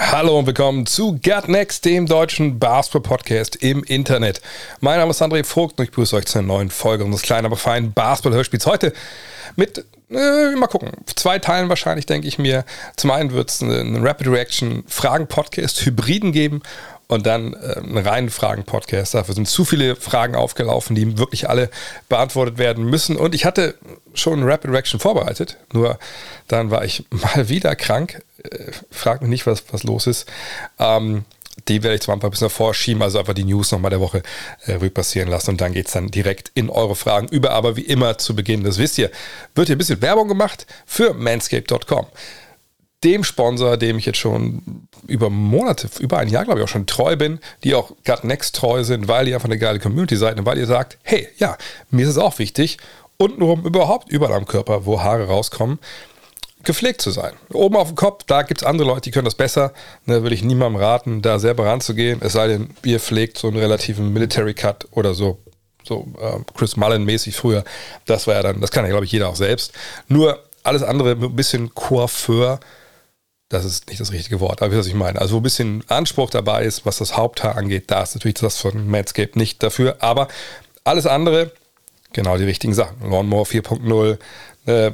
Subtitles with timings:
[0.00, 4.40] Hallo und willkommen zu Gut Next, dem deutschen Basketball-Podcast im Internet.
[4.78, 7.46] Mein Name ist André Vogt und ich begrüße euch zu einer neuen Folge unseres kleinen,
[7.46, 8.66] aber feinen Basketball-Hörspiels.
[8.66, 8.92] Heute
[9.56, 12.64] mit, äh, mal gucken, zwei Teilen wahrscheinlich, denke ich mir.
[12.96, 16.62] Zum einen wird es einen Rapid Reaction Fragen-Podcast Hybriden geben
[17.08, 19.14] und dann äh, einen reinen Fragen-Podcast.
[19.14, 21.70] Dafür sind zu viele Fragen aufgelaufen, die wirklich alle
[22.08, 23.16] beantwortet werden müssen.
[23.16, 23.74] Und ich hatte
[24.14, 25.98] schon Rapid Reaction vorbereitet, nur
[26.46, 28.22] dann war ich mal wieder krank.
[28.42, 30.26] Äh, frag mich nicht, was, was los ist.
[30.78, 31.24] Ähm,
[31.66, 34.22] die werde ich zwar ein bisschen vorschieben, also einfach die News nochmal der Woche
[34.66, 37.50] äh, Revue passieren lassen und dann geht es dann direkt in eure Fragen über.
[37.50, 39.10] Aber wie immer zu Beginn, das wisst ihr,
[39.54, 42.06] wird hier ein bisschen Werbung gemacht für manscape.com
[43.04, 46.86] dem Sponsor, dem ich jetzt schon über Monate, über ein Jahr, glaube ich, auch schon
[46.86, 50.38] treu bin, die auch Gut Next treu sind, weil ihr einfach eine geile Community seid
[50.38, 51.56] und weil ihr sagt, hey, ja,
[51.90, 52.78] mir ist es auch wichtig,
[53.16, 55.78] untenrum überhaupt überall am Körper, wo Haare rauskommen,
[56.64, 57.32] gepflegt zu sein.
[57.52, 59.72] Oben auf dem Kopf, da gibt es andere Leute, die können das besser.
[60.06, 63.58] Da würde ich niemandem raten, da selber ranzugehen, es sei denn, ihr pflegt so einen
[63.58, 65.38] relativen Military Cut oder so.
[65.84, 67.64] So äh, Chris Mullen-mäßig früher.
[68.06, 69.72] Das war ja dann, das kann ja, glaube ich, jeder auch selbst.
[70.08, 72.60] Nur alles andere mit ein bisschen Coiffeur,
[73.48, 75.20] das ist nicht das richtige Wort, aber wie was ich meine.
[75.20, 78.58] Also wo ein bisschen Anspruch dabei ist, was das Haupthaar angeht, da ist natürlich das
[78.58, 79.96] von Manscaped nicht dafür.
[80.00, 80.28] Aber
[80.84, 81.52] alles andere,
[82.12, 83.10] genau die richtigen Sachen.
[83.10, 84.18] Lawnmower 4.0,
[84.66, 84.92] äh,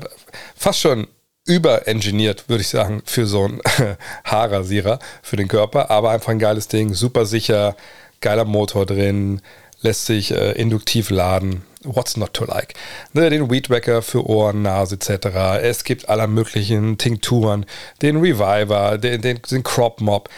[0.55, 1.09] fast schon
[1.47, 3.61] überengineert, würde ich sagen, für so einen
[4.25, 5.91] Haarrasierer für den Körper.
[5.91, 7.77] Aber einfach ein geiles Ding, super sicher,
[8.21, 9.41] geiler Motor drin,
[9.83, 11.63] lässt sich äh, induktiv laden.
[11.83, 12.73] What's not to like?
[13.13, 15.27] Ne, den Weedwacker für Ohren, Nase etc.
[15.61, 17.67] Es gibt aller möglichen Tinkturen,
[18.01, 20.31] den Reviver, den, den, den Crop Mob.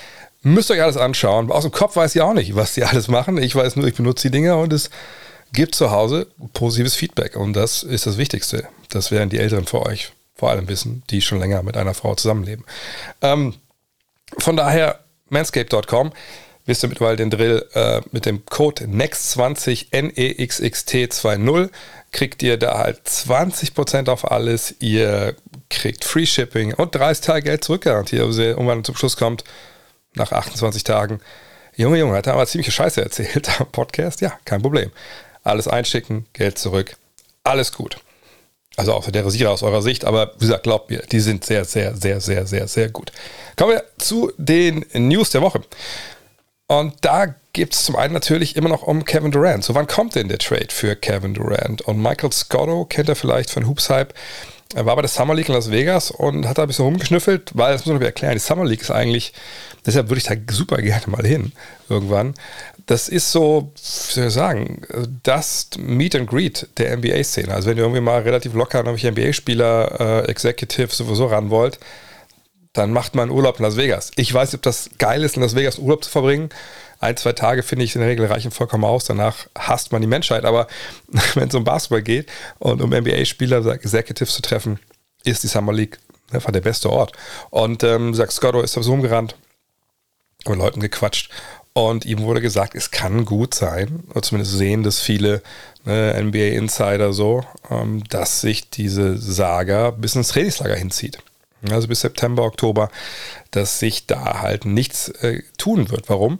[0.43, 1.53] Müsst ihr euch alles anschauen.
[1.53, 3.39] Aus dem Kopf weiß ich auch nicht, was die alles machen.
[3.39, 4.91] Ich weiß nur, ich benutze die Dinger und es
[5.53, 7.37] gibt zu Hause positives Feedback.
[7.37, 8.67] Und das ist das Wichtigste.
[8.89, 12.15] Das werden die Älteren für euch vor allem wissen, die schon länger mit einer Frau
[12.15, 12.65] zusammenleben.
[13.23, 13.55] Ähm,
[14.39, 16.13] von daher, manscape.com
[16.67, 21.71] wisst ihr mittlerweile den Drill äh, mit dem Code NEXT20 NEXXT20
[22.13, 24.75] kriegt ihr da halt 20% auf alles.
[24.81, 25.37] Ihr
[25.71, 28.23] kriegt Free Shipping und 30 Tage Geld zurückgarantiert.
[28.23, 29.45] Also irgendwann zum Schluss kommt,
[30.15, 31.21] nach 28 Tagen,
[31.77, 34.21] Junge, Junge, hat er aber ziemliche Scheiße erzählt am Podcast.
[34.21, 34.91] Ja, kein Problem.
[35.45, 36.97] Alles einschicken, Geld zurück.
[37.45, 37.99] Alles gut.
[38.77, 41.65] Also außer der Rasierer aus eurer Sicht, aber wie gesagt, glaubt mir, die sind sehr,
[41.65, 43.11] sehr, sehr, sehr, sehr, sehr gut.
[43.57, 45.63] Kommen wir zu den News der Woche.
[46.69, 49.65] Und da gibt es zum einen natürlich immer noch um Kevin Durant.
[49.65, 51.81] So, wann kommt denn der Trade für Kevin Durant?
[51.83, 54.13] Und Michael Scotto kennt er vielleicht von Hoops Hype.
[54.75, 57.53] Er war bei der Summer League in Las Vegas und hat da ein bisschen rumgeschnüffelt,
[57.55, 59.33] weil, das muss man erklären, die Summer League ist eigentlich,
[59.87, 61.53] deshalb würde ich da super gerne mal hin,
[61.89, 62.35] irgendwann.
[62.87, 64.83] Das ist so, wie soll ich sagen,
[65.25, 67.53] das Meet and Greet der NBA-Szene.
[67.53, 71.81] Also wenn ihr irgendwie mal relativ locker an irgendwelche NBA-Spieler, äh, Executive sowieso ran wollt,
[72.73, 74.13] dann macht man Urlaub in Las Vegas.
[74.17, 76.51] Ich weiß nicht, ob das geil ist, in Las Vegas Urlaub zu verbringen.
[77.01, 79.05] Ein, zwei Tage finde ich in der Regel reichen vollkommen aus.
[79.05, 80.45] Danach hasst man die Menschheit.
[80.45, 80.69] Aber
[81.35, 84.79] wenn es um Basketball geht und um NBA-Spieler, Executives zu treffen,
[85.25, 85.99] ist die Summer League
[86.31, 87.13] einfach der beste Ort.
[87.51, 89.35] Und ähm, sagt Scotto ist so rumgerannt,
[90.47, 91.31] mit Leuten gequatscht.
[91.77, 95.43] Und ihm wurde gesagt, es kann gut sein, oder zumindest sehen das viele
[95.85, 101.19] ne, NBA-Insider so, ähm, dass sich diese Saga bis ins Trainingslager hinzieht
[101.71, 102.91] also bis September, Oktober,
[103.51, 106.09] dass sich da halt nichts äh, tun wird.
[106.09, 106.39] Warum?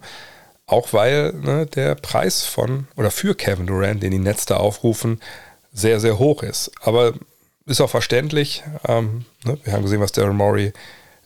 [0.67, 5.21] Auch weil ne, der Preis von oder für Kevin Durant, den die Nets da aufrufen,
[5.73, 6.71] sehr, sehr hoch ist.
[6.81, 7.15] Aber
[7.67, 8.63] ist auch verständlich.
[8.87, 9.59] Ähm, ne?
[9.65, 10.73] Wir haben gesehen, was Darren Murray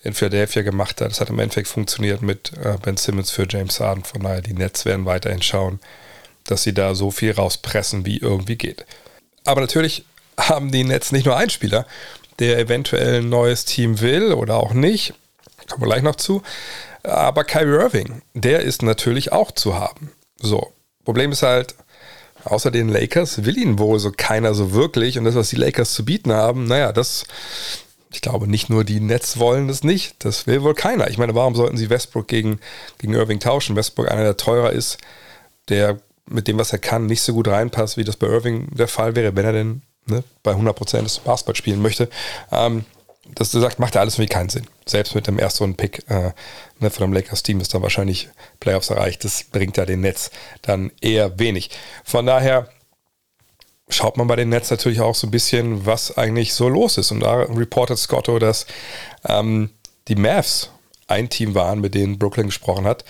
[0.02, 1.10] in Philadelphia gemacht hat.
[1.10, 4.04] Das hat im Endeffekt funktioniert mit äh, Ben Simmons für James Harden.
[4.04, 5.80] Von daher, die Nets werden weiterhin schauen,
[6.44, 8.86] dass sie da so viel rauspressen, wie irgendwie geht.
[9.44, 10.04] Aber natürlich
[10.38, 11.86] haben die Nets nicht nur einen Spieler,
[12.38, 15.14] der eventuell ein neues Team will oder auch nicht.
[15.68, 16.42] Kommen wir gleich noch zu.
[17.02, 20.12] Aber Kyrie Irving, der ist natürlich auch zu haben.
[20.38, 20.72] So,
[21.04, 21.74] Problem ist halt,
[22.44, 25.18] außer den Lakers will ihn wohl so keiner so wirklich.
[25.18, 27.24] Und das, was die Lakers zu bieten haben, naja, das,
[28.12, 30.16] ich glaube, nicht nur die Nets wollen das nicht.
[30.24, 31.08] Das will wohl keiner.
[31.10, 32.58] Ich meine, warum sollten sie Westbrook gegen,
[32.98, 33.76] gegen Irving tauschen?
[33.76, 34.98] Westbrook einer, der teurer ist,
[35.68, 38.88] der mit dem, was er kann, nicht so gut reinpasst, wie das bei Irving der
[38.88, 42.08] Fall wäre, wenn er denn ne, bei 100% des Basketball spielen möchte,
[42.50, 42.84] ähm,
[43.34, 44.66] dass du macht ja alles irgendwie keinen Sinn.
[44.86, 46.32] selbst mit dem ersten Pick äh,
[46.80, 48.28] ne, von dem Lakers-Team ist dann wahrscheinlich
[48.58, 49.24] Playoffs erreicht.
[49.24, 50.30] Das bringt ja den Netz
[50.62, 51.70] dann eher wenig.
[52.04, 52.68] Von daher
[53.90, 57.10] schaut man bei den Nets natürlich auch so ein bisschen, was eigentlich so los ist.
[57.10, 58.66] Und da reportet Scotto, dass
[59.28, 59.70] ähm,
[60.08, 60.70] die Mavs
[61.08, 63.04] ein Team waren, mit denen Brooklyn gesprochen hat,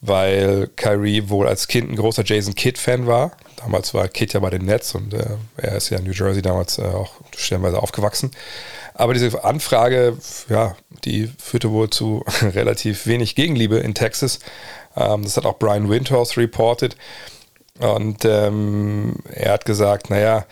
[0.00, 3.32] weil Kyrie wohl als Kind ein großer Jason Kidd-Fan war.
[3.56, 6.42] Damals war Kidd ja bei den Nets und äh, er ist ja in New Jersey
[6.42, 8.30] damals äh, auch stellenweise aufgewachsen.
[8.94, 10.16] Aber diese Anfrage,
[10.48, 14.38] ja, die führte wohl zu relativ wenig Gegenliebe in Texas.
[14.96, 16.96] Ähm, das hat auch Brian Windhorst reported.
[17.80, 20.44] Und ähm, er hat gesagt, naja,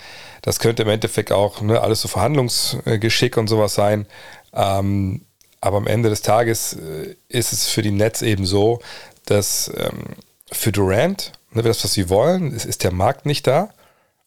[0.42, 4.06] das könnte im Endeffekt auch ne, alles so Verhandlungsgeschick und sowas sein.
[4.54, 5.22] Ähm,
[5.60, 8.80] aber am Ende des Tages äh, ist es für die Nets eben so,
[9.26, 10.16] dass ähm,
[10.50, 13.68] für Durant, ne, das, was sie wollen, ist, ist der Markt nicht da.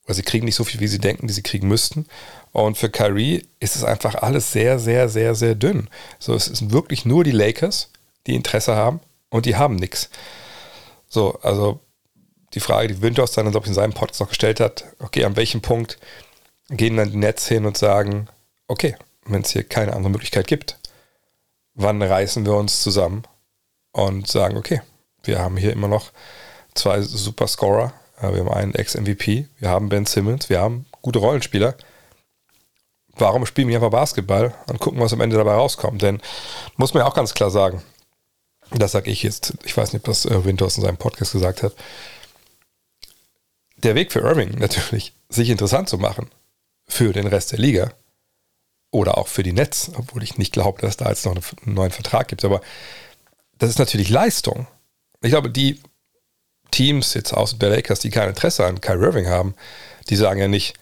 [0.05, 2.05] Oder sie kriegen nicht so viel, wie sie denken, die sie kriegen müssten.
[2.51, 5.89] Und für Kyrie ist es einfach alles sehr, sehr, sehr, sehr dünn.
[6.19, 7.89] So, es sind wirklich nur die Lakers,
[8.27, 8.99] die Interesse haben
[9.29, 10.09] und die haben nichts.
[11.07, 11.79] So, also
[12.53, 15.35] die Frage, die Windhorst dann, glaube ich, in seinem Podcast noch gestellt hat, okay, an
[15.35, 15.97] welchem Punkt
[16.69, 18.27] gehen dann die Nets hin und sagen,
[18.67, 18.95] okay,
[19.25, 20.77] wenn es hier keine andere Möglichkeit gibt,
[21.73, 23.23] wann reißen wir uns zusammen
[23.91, 24.81] und sagen, okay,
[25.23, 26.11] wir haben hier immer noch
[26.73, 31.75] zwei Superscorer, wir haben einen Ex-MVP, wir haben Ben Simmons, wir haben gute Rollenspieler.
[33.15, 36.01] Warum spielen wir einfach Basketball und gucken, was am Ende dabei rauskommt?
[36.01, 36.21] Denn
[36.77, 37.81] muss man ja auch ganz klar sagen,
[38.71, 41.61] das sage ich jetzt, ich weiß nicht, ob das äh, Winters in seinem Podcast gesagt
[41.61, 41.73] hat,
[43.83, 46.29] der Weg für Irving natürlich, sich interessant zu machen
[46.87, 47.93] für den Rest der Liga
[48.91, 51.75] oder auch für die Nets, obwohl ich nicht glaube, dass es da jetzt noch einen
[51.75, 52.61] neuen Vertrag gibt, aber
[53.57, 54.67] das ist natürlich Leistung.
[55.21, 55.79] Ich glaube, die
[56.71, 59.55] Teams jetzt außer der Lakers, die kein Interesse an Kyrie Irving haben,
[60.09, 60.75] die sagen ja nicht,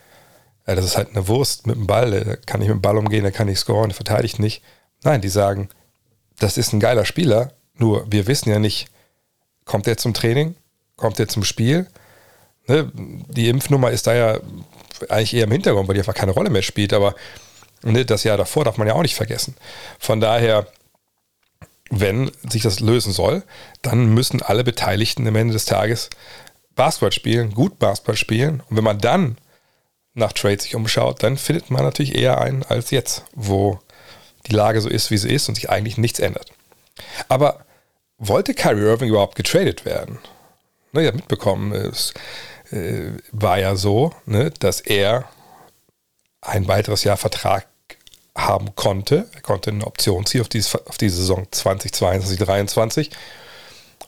[0.66, 2.98] ja, das ist halt eine Wurst mit dem Ball, der kann nicht mit dem Ball
[2.98, 4.63] umgehen, der kann nicht scoren, der verteidigt nicht.
[5.04, 5.69] Nein, die sagen,
[6.38, 8.88] das ist ein geiler Spieler, nur wir wissen ja nicht,
[9.66, 10.56] kommt er zum Training,
[10.95, 11.88] kommt er zum Spiel,
[12.69, 14.39] ne, die Impfnummer ist da ja
[15.10, 17.16] eigentlich eher im Hintergrund, weil die einfach keine Rolle mehr spielt, aber
[17.83, 19.56] ne, das Jahr davor darf man ja auch nicht vergessen.
[20.00, 20.68] Von daher,
[21.89, 23.44] wenn sich das lösen soll,
[23.81, 26.10] dann müssen alle Beteiligten am Ende des Tages
[26.75, 28.62] Basketball spielen, gut Basketball spielen.
[28.69, 29.38] Und wenn man dann
[30.13, 33.80] nach Trade sich umschaut, dann findet man natürlich eher einen als jetzt, wo
[34.48, 36.51] die Lage so ist, wie sie ist und sich eigentlich nichts ändert.
[37.27, 37.66] Aber
[38.18, 40.19] wollte Kyrie Irving überhaupt getradet werden?
[40.92, 42.13] Na, ihr mitbekommen, es
[42.71, 45.25] äh, war ja so, ne, dass er
[46.42, 47.68] ein weiteres Jahr Vertrag
[48.36, 49.27] haben konnte.
[49.33, 53.10] Er konnte eine Option ziehen auf, dieses, auf die Saison 2022, 2023.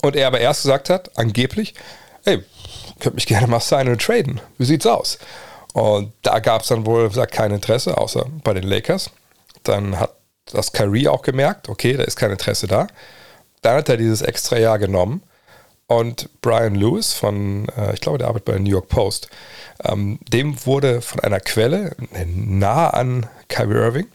[0.02, 1.76] Und er aber erst gesagt hat, angeblich,
[2.24, 2.44] ey,
[3.00, 4.42] könnt mich gerne mal sein und traden.
[4.58, 5.20] Wie sieht's aus?
[5.74, 9.12] Und da gab es dann wohl gesagt, kein Interesse, außer bei den Lakers.
[9.64, 10.16] Dann hat
[10.46, 12.88] das Kyrie auch gemerkt, okay, da ist kein Interesse da.
[13.62, 15.24] Dann hat er dieses extra Jahr genommen
[15.92, 19.28] und Brian Lewis von, äh, ich glaube, der arbeitet bei der New York Post,
[19.84, 24.08] ähm, dem wurde von einer Quelle nah an Kyrie Irving,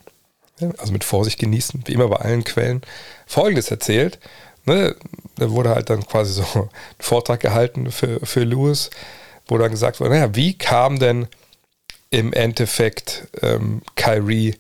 [0.79, 2.81] also mit Vorsicht genießen, wie immer bei allen Quellen,
[3.27, 4.19] Folgendes erzählt.
[4.65, 4.97] Ne,
[5.37, 8.89] da wurde halt dann quasi so ein Vortrag gehalten für, für Lewis,
[9.47, 11.29] wo dann gesagt wurde, naja, wie kam denn
[12.09, 14.55] im Endeffekt ähm, Kyrie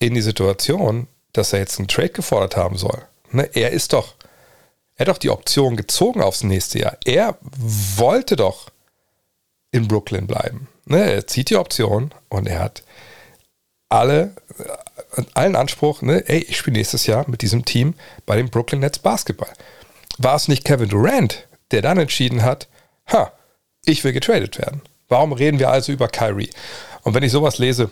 [0.00, 3.00] in die Situation, dass er jetzt einen Trade gefordert haben soll?
[3.30, 4.14] Ne, er ist doch
[4.98, 6.98] er hat doch die Option gezogen aufs nächste Jahr.
[7.04, 7.38] Er
[7.96, 8.70] wollte doch
[9.70, 10.68] in Brooklyn bleiben.
[10.86, 12.82] Ne, er zieht die Option und er hat
[13.88, 14.34] alle,
[15.34, 17.94] allen Anspruch, ne, ey, ich spiele nächstes Jahr mit diesem Team
[18.26, 19.52] bei den Brooklyn Nets Basketball.
[20.18, 22.68] War es nicht Kevin Durant, der dann entschieden hat,
[23.12, 23.32] ha,
[23.84, 24.82] ich will getradet werden.
[25.08, 26.50] Warum reden wir also über Kyrie?
[27.02, 27.90] Und wenn ich sowas lese,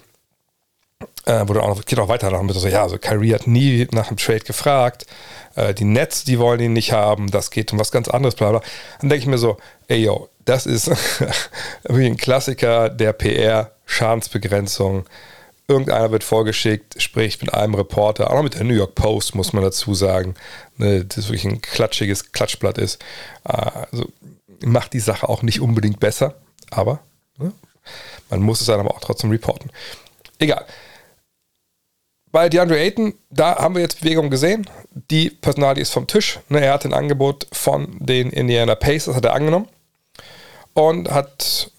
[1.24, 3.86] äh, wo dann auch noch, geht auch weiter nach so, ja, also Kyrie hat nie
[3.92, 5.06] nach einem Trade gefragt,
[5.56, 8.50] äh, die Nets, die wollen ihn nicht haben, das geht um was ganz anderes, bla
[8.50, 8.62] bla.
[9.00, 9.56] Dann denke ich mir so,
[9.88, 10.90] ey yo, das ist
[11.88, 15.04] wie ein Klassiker der PR, Schadensbegrenzung.
[15.68, 19.64] Irgendeiner wird vorgeschickt, spricht mit einem Reporter, auch mit der New York Post, muss man
[19.64, 20.34] dazu sagen,
[20.76, 23.02] ne, das wirklich ein klatschiges Klatschblatt ist.
[23.42, 24.06] Also
[24.64, 26.36] macht die Sache auch nicht unbedingt besser,
[26.70, 27.00] aber
[27.38, 27.52] ne,
[28.30, 29.70] man muss es dann aber auch trotzdem reporten.
[30.38, 30.66] Egal.
[32.36, 34.68] Bei DeAndre Ayton, da haben wir jetzt Bewegung gesehen.
[35.10, 36.38] Die Personalie ist vom Tisch.
[36.50, 39.68] Ne, er hat ein Angebot von den Indiana Pacers, hat er angenommen.
[40.74, 41.70] Und hat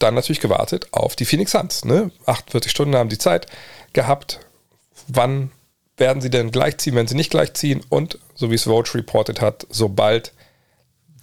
[0.00, 1.86] dann natürlich gewartet auf die Phoenix Suns.
[1.86, 2.10] Ne?
[2.26, 3.46] 48 Stunden haben sie Zeit
[3.94, 4.40] gehabt.
[5.08, 5.50] Wann
[5.96, 7.80] werden sie denn gleichziehen, wenn sie nicht gleichziehen?
[7.88, 10.34] Und, so wie es Vogue reported hat, sobald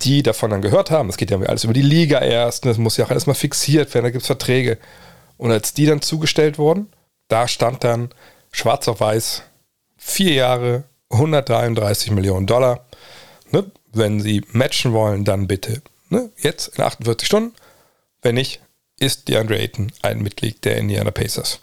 [0.01, 2.97] die davon dann gehört haben, es geht ja alles über die Liga erst, das muss
[2.97, 4.79] ja auch alles mal fixiert werden, da gibt es Verträge.
[5.37, 6.91] Und als die dann zugestellt wurden,
[7.27, 8.09] da stand dann
[8.51, 9.43] schwarz auf weiß,
[10.01, 12.85] Vier Jahre, 133 Millionen Dollar.
[13.51, 13.69] Ne?
[13.91, 16.31] Wenn Sie matchen wollen, dann bitte ne?
[16.37, 17.53] jetzt in 48 Stunden.
[18.21, 18.61] Wenn nicht,
[18.99, 21.59] ist DeAndre Ayton ein Mitglied der Indiana Pacers.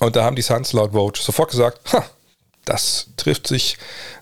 [0.00, 2.04] Und da haben die Suns laut Vogue sofort gesagt, ha,
[2.64, 3.78] das trifft sich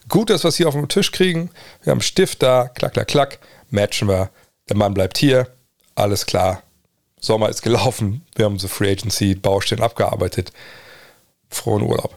[0.09, 1.51] gut, das, was sie auf dem Tisch kriegen.
[1.83, 3.39] Wir haben Stift da, klack, klack, klack,
[3.71, 4.31] matchen wir.
[4.69, 5.49] Der Mann bleibt hier,
[5.97, 6.63] alles klar.
[7.21, 10.53] Sommer ist gelaufen, wir haben so Free Agency Baustellen abgearbeitet.
[11.49, 12.17] Frohen Urlaub.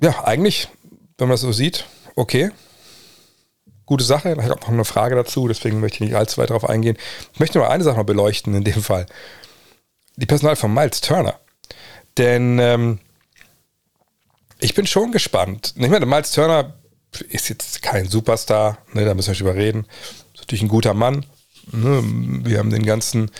[0.00, 0.68] Ja, eigentlich,
[1.16, 1.84] wenn man das so sieht,
[2.14, 2.50] okay.
[3.86, 4.30] Gute Sache.
[4.32, 6.96] Ich habe noch eine Frage dazu, deswegen möchte ich nicht allzu weit darauf eingehen.
[7.32, 9.06] Ich möchte nur eine Sache noch beleuchten in dem Fall.
[10.16, 11.40] Die Personal von Miles Turner.
[12.18, 12.98] Denn ähm,
[14.60, 15.74] ich bin schon gespannt.
[15.76, 16.74] Ich meine, Miles Turner
[17.28, 19.86] ist jetzt kein Superstar, ne, da müssen wir nicht drüber reden.
[20.34, 21.24] Ist natürlich ein guter Mann.
[21.72, 22.02] Ne,
[22.44, 23.30] wir haben den ganzen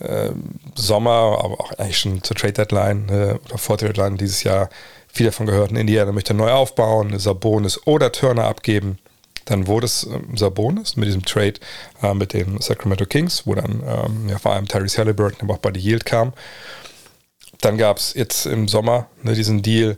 [0.00, 0.30] äh,
[0.74, 4.68] Sommer, aber auch eigentlich schon zur Trade Deadline ne, oder vor Trade Deadline dieses Jahr
[5.08, 5.70] viel davon gehört.
[5.70, 8.98] In Indiana möchte neu aufbauen, Sabonis oder Turner abgeben.
[9.44, 11.54] Dann wurde es ähm, Sabonis mit diesem Trade
[12.02, 15.58] äh, mit den Sacramento Kings, wo dann ähm, ja, vor allem Tyrese Halliburton, aber auch
[15.58, 16.32] Buddy Yield kam.
[17.60, 19.96] Dann gab es jetzt im Sommer ne, diesen Deal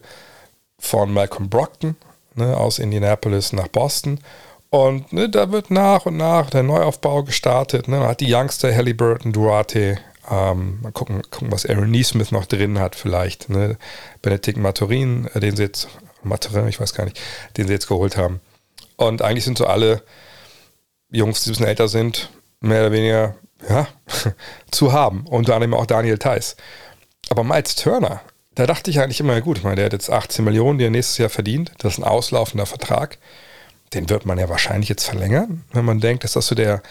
[0.78, 1.96] von Malcolm Brockton
[2.34, 4.20] ne, aus Indianapolis nach Boston.
[4.70, 7.88] Und ne, da wird nach und nach der Neuaufbau gestartet.
[7.88, 7.98] Ne.
[7.98, 9.98] Man hat die Youngster Halliburton, Duarte.
[10.28, 13.48] Ähm, mal gucken, gucken, was Aaron Neesmith noch drin hat, vielleicht.
[13.48, 13.76] Ne.
[14.22, 15.88] Benedikt Maturin, äh, den sie jetzt,
[16.22, 17.20] Maturin, ich weiß gar nicht,
[17.56, 18.40] den sie jetzt geholt haben.
[18.96, 20.02] Und eigentlich sind so alle
[21.10, 22.30] Jungs, die ein bisschen älter sind,
[22.60, 23.36] mehr oder weniger
[23.68, 23.86] ja,
[24.70, 25.26] zu haben.
[25.28, 26.56] Unter anderem auch Daniel Theiss.
[27.28, 28.20] Aber Miles Turner,
[28.54, 30.90] da dachte ich eigentlich immer, gut, ich meine, der hat jetzt 18 Millionen, die er
[30.90, 31.72] nächstes Jahr verdient.
[31.78, 33.18] Das ist ein auslaufender Vertrag.
[33.92, 36.82] Den wird man ja wahrscheinlich jetzt verlängern, wenn man denkt, dass das so der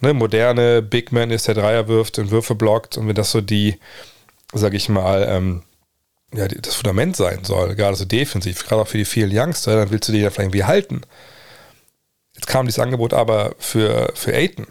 [0.00, 3.40] ne, moderne Big Man ist, der Dreier wirft und Würfe blockt und wenn das so
[3.40, 3.78] die,
[4.52, 5.62] sag ich mal, ähm,
[6.34, 9.90] ja, das Fundament sein soll, gerade so defensiv, gerade auch für die vielen Youngster, dann
[9.90, 11.02] willst du die ja vielleicht irgendwie halten.
[12.34, 14.66] Jetzt kam dieses Angebot aber für, für Aiton.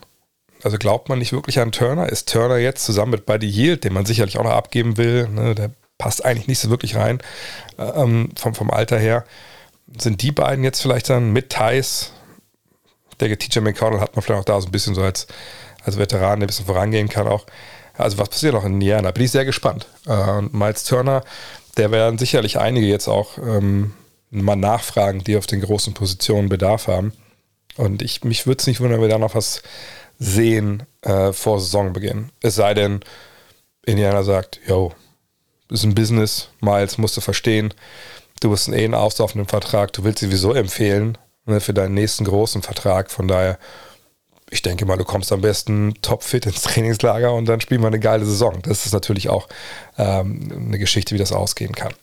[0.63, 2.09] Also glaubt man nicht wirklich an Turner?
[2.09, 5.55] Ist Turner jetzt zusammen mit Buddy Yield, den man sicherlich auch noch abgeben will, ne,
[5.55, 7.19] der passt eigentlich nicht so wirklich rein
[7.77, 9.23] ähm, vom, vom Alter her.
[9.97, 12.13] Sind die beiden jetzt vielleicht dann mit Thais?
[13.19, 15.27] Der TJ McConnell hat man vielleicht auch da so ein bisschen so als,
[15.83, 17.45] als Veteran, der ein bisschen vorangehen kann auch.
[17.93, 19.11] Also was passiert noch in Indiana?
[19.11, 19.87] Bin ich sehr gespannt.
[20.07, 21.23] Äh, und Miles Turner,
[21.77, 23.93] der werden sicherlich einige jetzt auch ähm,
[24.29, 27.13] mal nachfragen, die auf den großen Positionen Bedarf haben.
[27.77, 29.61] Und ich, mich würde es nicht wundern, wenn wir da noch was
[30.19, 32.31] sehen äh, vor Saisonbeginn.
[32.41, 33.01] Es sei denn,
[33.85, 34.93] Indiana sagt, yo,
[35.69, 37.73] ist ein Business, Miles musst du verstehen.
[38.41, 42.63] Du bist eh einen auslaufenden Vertrag, du willst sowieso empfehlen ne, für deinen nächsten großen
[42.63, 43.11] Vertrag.
[43.11, 43.57] Von daher,
[44.49, 47.99] ich denke mal, du kommst am besten topfit ins Trainingslager und dann spielen wir eine
[47.99, 48.59] geile Saison.
[48.63, 49.47] Das ist natürlich auch
[49.97, 51.93] ähm, eine Geschichte, wie das ausgehen kann.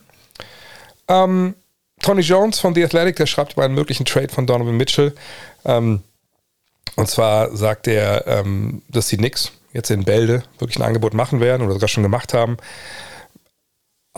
[1.09, 1.57] Ähm,
[2.01, 5.15] Tony Jones von The Athletic, der schreibt über einen möglichen Trade von Donovan Mitchell.
[5.65, 6.05] Ähm,
[6.95, 11.41] und zwar sagt er, ähm, dass die Knicks jetzt in Bälde wirklich ein Angebot machen
[11.41, 12.59] werden oder sogar schon gemacht haben.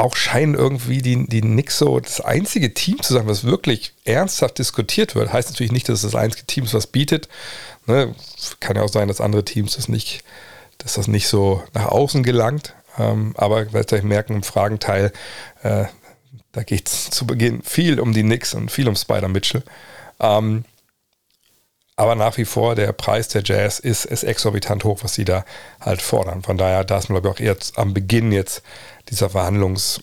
[0.00, 4.58] Auch scheinen irgendwie die, die Knicks so das einzige Team zu sein, was wirklich ernsthaft
[4.58, 5.32] diskutiert wird.
[5.32, 7.28] Heißt natürlich nicht, dass es das einzige Team ist, was bietet.
[7.86, 8.14] Ne?
[8.60, 10.24] Kann ja auch sein, dass andere Teams das nicht,
[10.78, 12.74] dass das nicht so nach außen gelangt.
[12.98, 15.12] Ähm, aber ihr merken im Fragenteil,
[15.62, 15.84] äh,
[16.52, 19.62] da geht es zu Beginn viel um die Knicks und viel um Spider Mitchell.
[20.18, 20.64] Ähm,
[22.00, 25.44] aber nach wie vor, der Preis der Jazz ist, ist exorbitant hoch, was sie da
[25.82, 26.42] halt fordern.
[26.42, 28.62] Von daher, da ist man, glaube ich, auch eher am Beginn jetzt
[29.10, 30.02] dieser Verhandlungs,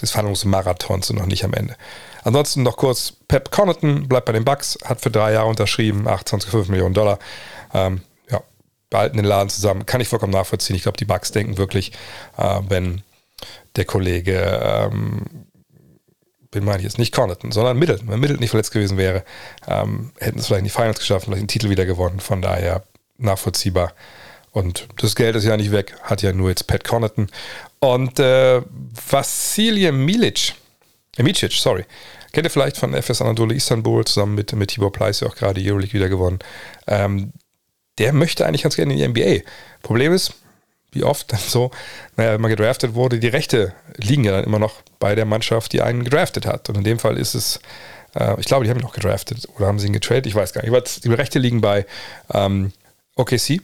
[0.00, 1.76] des Verhandlungsmarathons und noch nicht am Ende.
[2.24, 6.70] Ansonsten noch kurz, Pep Connaughton bleibt bei den Bucks, hat für drei Jahre unterschrieben, 28,5
[6.70, 7.18] Millionen Dollar.
[7.72, 8.42] Ähm, ja,
[8.90, 9.86] behalten den Laden zusammen.
[9.86, 10.74] Kann ich vollkommen nachvollziehen.
[10.74, 11.92] Ich glaube, die Bucks denken wirklich,
[12.36, 13.02] äh, wenn
[13.76, 15.44] der Kollege ähm,
[16.54, 18.08] wen meine ich jetzt, nicht Connaughton, sondern Middleton.
[18.08, 19.24] Wenn Middleton nicht verletzt gewesen wäre,
[19.66, 22.20] ähm, hätten es vielleicht in die Finals geschafft, vielleicht den Titel wieder gewonnen.
[22.20, 22.84] Von daher
[23.18, 23.92] nachvollziehbar.
[24.50, 27.28] Und das Geld ist ja nicht weg, hat ja nur jetzt Pat Connaughton.
[27.80, 28.62] Und äh,
[29.10, 30.54] Vasilij Milic,
[31.16, 31.84] äh, Micic, sorry,
[32.32, 35.92] kennt ihr vielleicht von FS Anadolu Istanbul zusammen mit, mit Tibor Pleiss, auch gerade Euroleague
[35.92, 36.38] wieder gewonnen.
[36.86, 37.32] Ähm,
[37.98, 39.44] der möchte eigentlich ganz gerne in die NBA.
[39.82, 40.34] Problem ist,
[40.92, 41.70] wie oft dann so,
[42.16, 45.72] naja, wenn man gedraftet wurde, die Rechte liegen ja dann immer noch bei der Mannschaft,
[45.72, 46.68] die einen gedraftet hat.
[46.68, 47.60] Und in dem Fall ist es,
[48.14, 50.52] äh, ich glaube, die haben ihn noch gedraftet oder haben sie ihn getradet, ich weiß
[50.52, 51.04] gar nicht.
[51.04, 51.86] Die Rechte liegen bei
[52.32, 52.72] ähm,
[53.16, 53.60] OKC.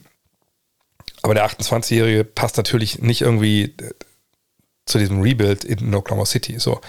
[1.23, 3.93] Aber der 28-Jährige passt natürlich nicht irgendwie äh,
[4.87, 6.59] zu diesem Rebuild in Oklahoma City.
[6.59, 6.81] So.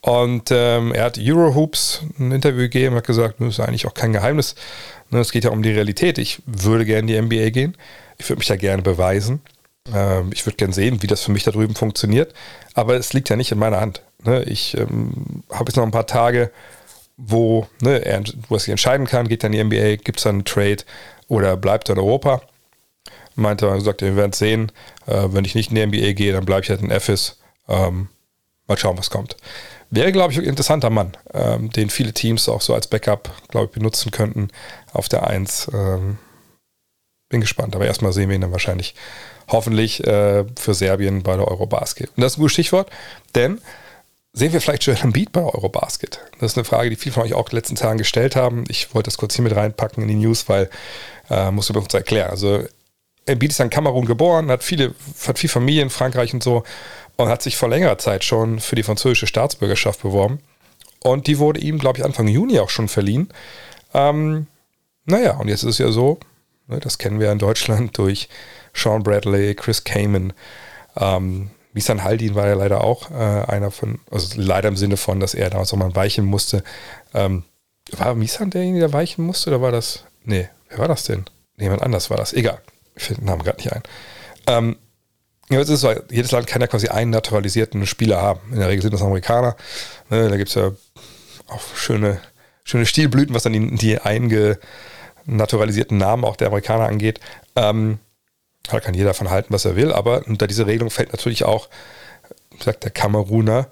[0.00, 4.12] Und ähm, er hat Eurohoops ein Interview gegeben, hat gesagt, das ist eigentlich auch kein
[4.12, 4.54] Geheimnis.
[5.10, 6.18] Ne, es geht ja um die Realität.
[6.18, 7.76] Ich würde gerne in die NBA gehen.
[8.18, 9.40] Ich würde mich da gerne beweisen.
[9.92, 12.32] Ähm, ich würde gerne sehen, wie das für mich da drüben funktioniert.
[12.74, 14.02] Aber es liegt ja nicht in meiner Hand.
[14.24, 16.52] ne, ich ähm, habe jetzt noch ein paar Tage,
[17.16, 20.24] wo, ne, er, wo er sich entscheiden kann, geht dann in die NBA, gibt es
[20.24, 20.84] dann einen Trade
[21.26, 22.42] oder bleibt er in Europa.
[23.38, 24.72] Meinte er, gesagt, wir werden es sehen.
[25.06, 27.38] Äh, wenn ich nicht in die NBA gehe, dann bleibe ich halt in FIS.
[27.68, 28.08] Ähm,
[28.66, 29.36] mal schauen, was kommt.
[29.90, 33.66] Wäre, glaube ich, ein interessanter Mann, ähm, den viele Teams auch so als Backup, glaube
[33.66, 34.48] ich, benutzen könnten
[34.92, 35.70] auf der 1.
[35.72, 36.18] Ähm,
[37.30, 38.94] bin gespannt, aber erstmal sehen wir ihn dann wahrscheinlich
[39.48, 42.10] hoffentlich äh, für Serbien bei der Eurobasket.
[42.16, 42.90] Und das ist ein gutes Stichwort,
[43.34, 43.60] denn
[44.32, 46.20] sehen wir vielleicht Joel Embiid bei der Eurobasket?
[46.38, 48.64] Das ist eine Frage, die viele von euch auch in den letzten Tagen gestellt haben.
[48.68, 50.68] Ich wollte das kurz hier mit reinpacken in die News, weil
[51.30, 52.30] äh, musst du uns erklären.
[52.30, 52.64] Also
[53.28, 54.94] Embiid ist in Kamerun geboren, hat viele,
[55.26, 56.64] hat viel Familie in Frankreich und so
[57.16, 60.38] und hat sich vor längerer Zeit schon für die französische Staatsbürgerschaft beworben.
[61.00, 63.28] Und die wurde ihm, glaube ich, Anfang Juni auch schon verliehen.
[63.94, 64.46] Ähm,
[65.04, 66.18] naja, und jetzt ist es ja so,
[66.66, 68.28] ne, das kennen wir in Deutschland durch
[68.74, 70.32] Sean Bradley, Chris Kamen.
[70.96, 75.20] Ähm, Misan Haldin war ja leider auch äh, einer von, also leider im Sinne von,
[75.20, 76.64] dass er damals nochmal weichen musste.
[77.14, 77.44] Ähm,
[77.92, 80.04] war Misan derjenige, der weichen musste, oder war das?
[80.24, 81.24] Nee, wer war das denn?
[81.56, 82.32] Jemand anders war das.
[82.32, 82.60] Egal.
[82.98, 83.82] Ich finde den Namen gerade nicht ein.
[84.46, 84.76] Ähm,
[85.50, 88.40] ja, es ist so, jedes Land kann ja quasi einen naturalisierten Spieler haben.
[88.52, 89.56] In der Regel sind das Amerikaner.
[90.10, 90.72] Ne, da gibt es ja
[91.48, 92.20] auch schöne,
[92.64, 97.20] schöne Stilblüten, was dann die, die eingenaturalisierten Namen auch der Amerikaner angeht.
[97.56, 97.98] Ähm,
[98.64, 101.70] da kann jeder davon halten, was er will, aber unter diese Regelung fällt natürlich auch,
[102.62, 103.70] sagt der Kameruner,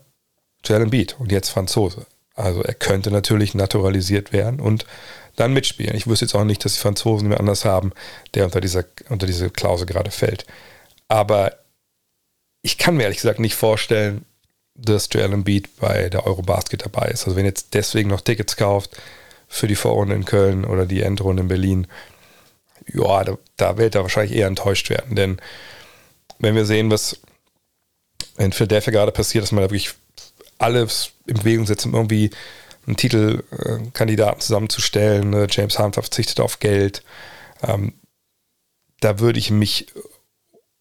[0.64, 2.06] Jalen Beat und jetzt Franzose.
[2.35, 4.87] Also er könnte natürlich naturalisiert werden und
[5.37, 5.95] dann mitspielen.
[5.95, 7.93] Ich wüsste jetzt auch nicht, dass die Franzosen mehr anders haben,
[8.35, 10.47] der unter, dieser, unter diese Klausel gerade fällt.
[11.09, 11.57] Aber
[12.62, 14.25] ich kann mir ehrlich gesagt nicht vorstellen,
[14.75, 17.25] dass Joel Embiid bei der Eurobasket dabei ist.
[17.25, 18.97] Also wenn jetzt deswegen noch Tickets kauft
[19.49, 21.87] für die Vorrunde in Köln oder die Endrunde in Berlin,
[22.93, 25.16] ja, da, da wird er wahrscheinlich eher enttäuscht werden.
[25.16, 25.40] Denn
[26.38, 27.21] wenn wir sehen, was
[28.37, 29.95] in Philadelphia gerade passiert, dass man da wirklich
[30.59, 32.31] alles in Bewegung setzt, um irgendwie
[32.87, 35.31] einen Titelkandidaten zusammenzustellen.
[35.31, 35.47] Ne?
[35.50, 37.02] James Harden verzichtet auf Geld.
[37.62, 37.95] Ähm,
[39.00, 39.87] da würde ich mich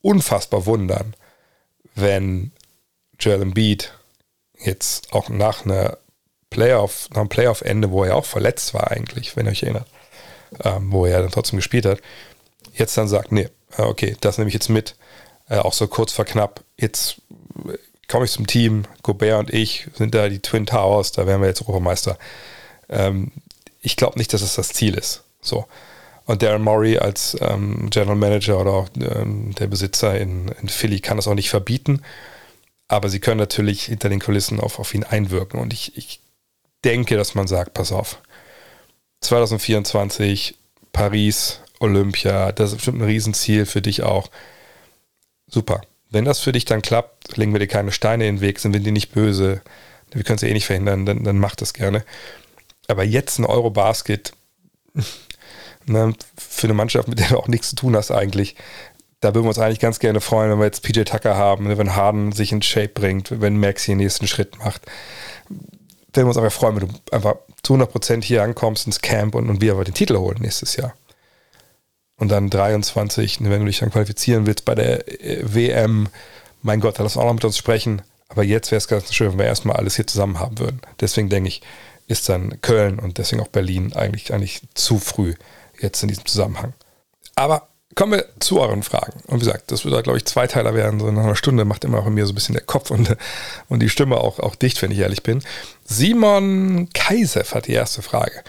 [0.01, 1.15] unfassbar wundern,
[1.95, 2.51] wenn
[3.19, 3.93] Joel Embiid
[4.59, 5.97] jetzt auch nach einer
[6.49, 9.87] Playoff, nach einem Playoff-Ende, wo er auch verletzt war eigentlich, wenn ihr euch erinnert,
[10.63, 11.99] ähm, wo er dann trotzdem gespielt hat,
[12.73, 14.95] jetzt dann sagt, nee, äh, okay, das nehme ich jetzt mit,
[15.49, 17.21] äh, auch so kurz vor knapp, jetzt
[18.07, 21.47] komme ich zum Team, Gobert und ich sind da die Twin Towers, da wären wir
[21.47, 22.17] jetzt Europameister.
[22.89, 23.31] Ähm,
[23.81, 25.23] ich glaube nicht, dass es das Ziel ist.
[25.41, 25.65] So.
[26.25, 30.99] Und Darren Murray als ähm, General Manager oder auch ähm, der Besitzer in, in Philly
[30.99, 32.01] kann das auch nicht verbieten.
[32.87, 35.59] Aber sie können natürlich hinter den Kulissen auf, auf ihn einwirken.
[35.59, 36.19] Und ich, ich
[36.83, 38.21] denke, dass man sagt, pass auf,
[39.21, 40.55] 2024
[40.91, 44.29] Paris, Olympia, das ist bestimmt ein Riesenziel für dich auch.
[45.47, 45.81] Super.
[46.15, 48.71] Wenn das für dich dann klappt, legen wir dir keine Steine in den Weg, sind
[48.71, 49.61] wir dir nicht böse.
[50.13, 52.05] Wir können es ja eh nicht verhindern, dann, dann mach das gerne.
[52.87, 54.31] Aber jetzt ein Eurobasket,
[55.85, 58.55] ne, für eine Mannschaft, mit der du auch nichts zu tun hast eigentlich,
[59.19, 61.77] da würden wir uns eigentlich ganz gerne freuen, wenn wir jetzt PJ Tucker haben, ne,
[61.77, 64.83] wenn Harden sich in Shape bringt, wenn Maxi den nächsten Schritt macht.
[65.49, 69.49] Würden wir uns einfach freuen, wenn du einfach zu 100% hier ankommst ins Camp und,
[69.49, 70.93] und wir aber den Titel holen nächstes Jahr.
[72.17, 76.07] Und dann 23, ne, wenn du dich dann qualifizieren willst bei der äh, WM,
[76.61, 78.01] mein Gott, da lass auch noch mit uns sprechen.
[78.29, 80.81] Aber jetzt wäre es ganz schön, wenn wir erstmal alles hier zusammen haben würden.
[80.99, 81.61] Deswegen denke ich,
[82.07, 85.35] ist dann Köln und deswegen auch Berlin eigentlich, eigentlich zu früh
[85.79, 86.73] jetzt in diesem Zusammenhang.
[87.35, 89.21] Aber kommen wir zu euren Fragen.
[89.27, 90.99] Und wie gesagt, das wird, glaube ich, Zweiteiler werden.
[90.99, 93.15] So in einer Stunde macht immer auch in mir so ein bisschen der Kopf und,
[93.69, 95.41] und die Stimme auch, auch dicht, wenn ich ehrlich bin.
[95.85, 98.43] Simon Kaisev hat die erste Frage.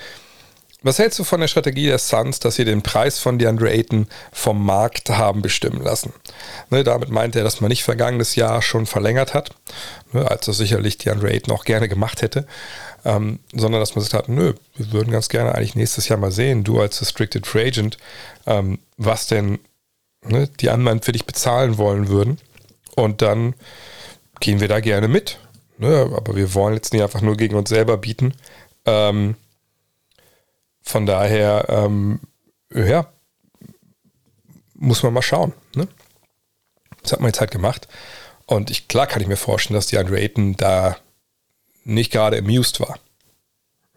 [0.87, 4.07] Was hältst du von der Strategie der Suns, dass sie den Preis von DeAndre Ayton
[4.31, 6.12] vom Markt haben bestimmen lassen?
[6.70, 9.51] Ne, damit meint er, dass man nicht vergangenes Jahr schon verlängert hat,
[10.12, 12.46] ne, als das sicherlich DeAndre Ayton auch gerne gemacht hätte,
[13.05, 16.31] ähm, sondern dass man gesagt hat, nö, wir würden ganz gerne eigentlich nächstes Jahr mal
[16.31, 17.99] sehen, du als Restricted Free Agent,
[18.46, 19.59] ähm, was denn
[20.22, 22.38] ne, die anderen für dich bezahlen wollen würden.
[22.94, 23.55] Und dann
[24.38, 25.40] gehen wir da gerne mit.
[25.79, 28.35] Ne, aber wir wollen jetzt nicht einfach nur gegen uns selber bieten.
[28.85, 29.35] Ähm,
[30.87, 32.20] von daher, ähm,
[32.72, 33.09] ja,
[34.75, 35.53] muss man mal schauen.
[35.75, 35.88] Ne?
[37.03, 37.88] Das hat man jetzt halt gemacht.
[38.46, 40.96] Und ich, klar kann ich mir vorstellen, dass die Andre Ayton da
[41.85, 42.99] nicht gerade amused war.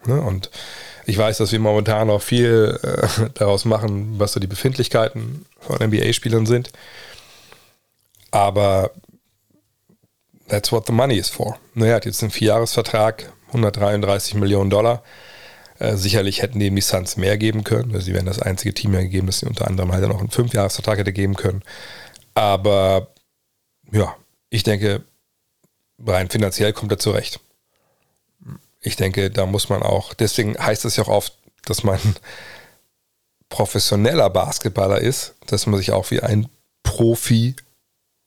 [0.06, 0.20] Ne?
[0.20, 0.50] Und
[1.06, 5.78] ich weiß, dass wir momentan noch viel äh, daraus machen, was so die Befindlichkeiten von
[5.78, 6.72] NBA-Spielern sind.
[8.32, 8.92] Aber
[10.48, 11.60] that's what the money is for.
[11.76, 15.04] Ne, er hat jetzt einen Vierjahresvertrag, 133 Millionen Dollar.
[15.80, 17.94] Äh, sicherlich hätten die Suns mehr geben können.
[17.94, 20.30] Also sie wären das einzige Team ja gegeben, das sie unter anderem halt noch einen
[20.30, 21.64] Fünfjahresvertrag hätte geben können.
[22.34, 23.08] Aber
[23.92, 24.16] ja,
[24.50, 25.04] ich denke,
[26.06, 27.40] rein finanziell kommt er zurecht.
[28.82, 31.34] Ich denke, da muss man auch, deswegen heißt es ja auch oft,
[31.66, 32.00] dass man
[33.50, 36.50] professioneller Basketballer ist, dass man sich auch wie ein
[36.84, 37.56] Profi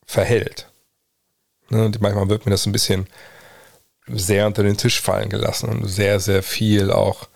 [0.07, 0.69] verhält.
[1.69, 3.07] Ne, und manchmal wird mir das ein bisschen
[4.07, 7.29] sehr unter den Tisch fallen gelassen und sehr, sehr viel auch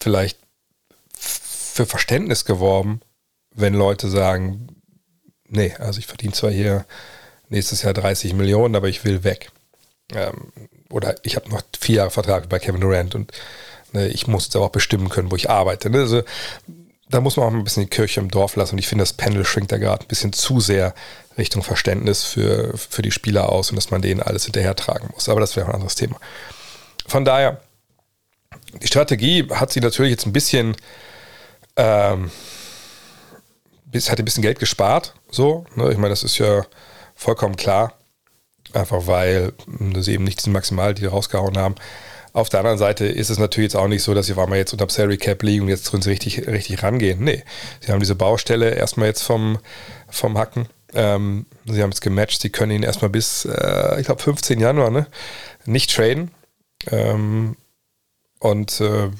[0.00, 0.38] vielleicht
[1.12, 3.00] für Verständnis geworben,
[3.54, 4.68] wenn Leute sagen,
[5.48, 6.84] nee, also ich verdiene zwar hier
[7.48, 9.50] nächstes Jahr 30 Millionen, aber ich will weg.
[10.14, 10.52] Ähm,
[10.90, 13.32] oder ich habe noch vier Jahre Vertrag bei Kevin Durant und
[13.92, 15.90] ne, ich muss aber auch bestimmen können, wo ich arbeite.
[15.90, 15.98] Ne?
[15.98, 16.22] Also
[17.10, 19.12] da muss man auch ein bisschen die Kirche im Dorf lassen und ich finde, das
[19.12, 20.94] Pendel schwingt da gerade ein bisschen zu sehr
[21.36, 25.28] Richtung Verständnis für, für die Spieler aus und dass man denen alles hinterher tragen muss.
[25.28, 26.18] Aber das wäre ein anderes Thema.
[27.06, 27.60] Von daher,
[28.82, 30.76] die Strategie hat sie natürlich jetzt ein bisschen,
[31.76, 32.30] ähm,
[33.92, 35.14] hat ein bisschen Geld gespart.
[35.30, 35.90] So, ne?
[35.90, 36.64] ich meine, das ist ja
[37.14, 37.94] vollkommen klar.
[38.74, 39.54] Einfach weil
[39.98, 41.74] sie eben nicht diesen Maximal, die rausgehauen haben.
[42.34, 44.58] Auf der anderen Seite ist es natürlich jetzt auch nicht so, dass sie auf einmal
[44.58, 47.24] jetzt unter Salary Cap liegen und jetzt drin sie richtig, richtig rangehen.
[47.24, 47.42] Nee,
[47.80, 49.58] sie haben diese Baustelle erstmal jetzt vom,
[50.10, 50.68] vom Hacken.
[50.94, 54.90] Ähm, sie haben es gematcht, sie können ihn erstmal bis, äh, ich glaube, 15 Januar
[54.90, 55.06] ne,
[55.64, 56.30] nicht traden.
[56.90, 57.56] Ähm,
[58.38, 59.10] und äh,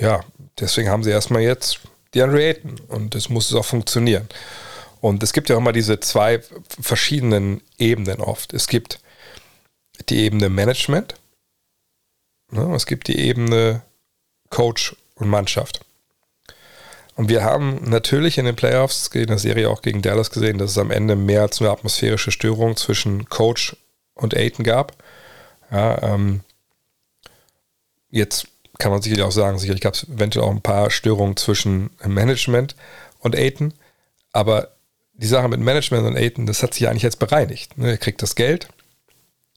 [0.00, 0.20] ja,
[0.58, 1.80] deswegen haben sie erstmal jetzt
[2.14, 4.28] die Ayton und das muss es auch funktionieren.
[5.00, 6.40] Und es gibt ja auch immer diese zwei
[6.80, 8.52] verschiedenen Ebenen oft.
[8.52, 9.00] Es gibt
[10.08, 11.14] die Ebene Management,
[12.50, 13.82] ne, es gibt die Ebene
[14.50, 15.80] Coach und Mannschaft.
[17.14, 20.70] Und wir haben natürlich in den Playoffs, in der Serie auch gegen Dallas gesehen, dass
[20.70, 23.76] es am Ende mehr als eine atmosphärische Störung zwischen Coach
[24.14, 24.92] und Aiton gab.
[25.70, 26.42] Ja, ähm,
[28.10, 28.46] jetzt
[28.78, 32.76] kann man sicherlich auch sagen, sicherlich gab es eventuell auch ein paar Störungen zwischen Management
[33.18, 33.74] und Aiton,
[34.32, 34.68] aber
[35.14, 37.76] die Sache mit Management und Aiton, das hat sich eigentlich jetzt bereinigt.
[37.76, 37.90] Ne?
[37.90, 38.68] Er kriegt das Geld,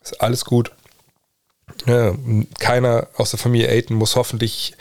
[0.02, 0.72] ist alles gut.
[1.86, 2.14] Ja,
[2.60, 4.74] keiner aus der Familie Aiton muss hoffentlich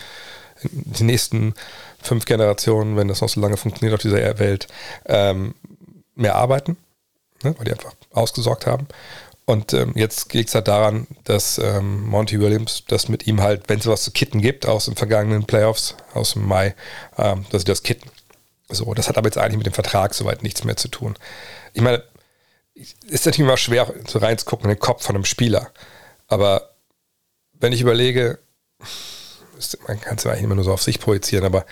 [0.63, 1.55] in die nächsten
[2.03, 4.69] fünf Generationen, wenn das noch so lange funktioniert auf dieser Welt,
[5.07, 5.55] ähm,
[6.15, 6.77] mehr arbeiten,
[7.43, 7.55] ne?
[7.57, 8.87] weil die einfach ausgesorgt haben.
[9.51, 13.69] Und ähm, jetzt liegt es halt daran, dass ähm, Monty Williams das mit ihm halt,
[13.69, 16.77] wenn es was zu kitten gibt aus den vergangenen Playoffs, aus dem Mai,
[17.19, 18.09] ähm, dass sie das kitten.
[18.69, 21.17] So, das hat aber jetzt eigentlich mit dem Vertrag soweit nichts mehr zu tun.
[21.73, 22.05] Ich meine,
[22.77, 25.73] ist natürlich immer schwer, so reinzugucken in den Kopf von einem Spieler.
[26.29, 26.71] Aber
[27.55, 28.39] wenn ich überlege,
[29.89, 31.67] man kann es ja eigentlich immer nur so auf sich projizieren, aber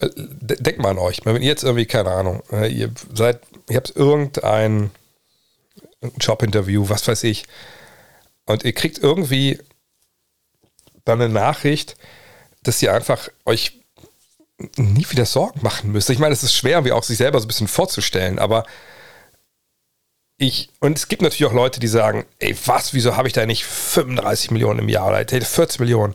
[0.00, 1.20] äh, denkt mal an euch.
[1.24, 4.90] Wenn ihr jetzt irgendwie, keine Ahnung, äh, ihr seid, ihr habt irgendein
[6.20, 7.44] Jobinterview, was weiß ich,
[8.46, 9.58] und ihr kriegt irgendwie
[11.04, 11.96] dann eine Nachricht,
[12.62, 13.80] dass ihr einfach euch
[14.76, 16.12] nie wieder Sorgen machen müsste.
[16.12, 18.64] Ich meine, es ist schwer, wie auch sich selber so ein bisschen vorzustellen, aber
[20.36, 23.46] ich, und es gibt natürlich auch Leute, die sagen, ey, was, wieso habe ich da
[23.46, 26.14] nicht 35 Millionen im Jahr oder 40 Millionen?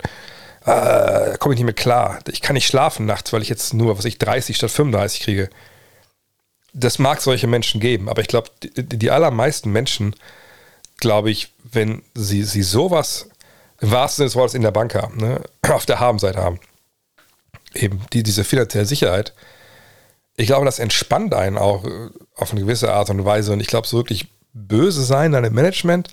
[0.61, 2.19] Äh, da komme ich nicht mehr klar.
[2.27, 5.49] Ich kann nicht schlafen nachts, weil ich jetzt nur, was ich, 30 statt 35 kriege.
[6.73, 10.15] Das mag solche Menschen geben, aber ich glaube, die, die, allermeisten Menschen,
[10.97, 13.29] glaube ich, wenn sie, sie sowas
[13.81, 16.59] im wahrsten Sinne des Wortes in der Bank haben, ne, auf der Habenseite haben,
[17.73, 19.33] eben die, diese finanzielle Sicherheit,
[20.39, 23.51] ich glaube, das entspannt einen auch äh, auf eine gewisse Art und Weise.
[23.51, 26.07] Und ich glaube, so wirklich böse sein an dem Management,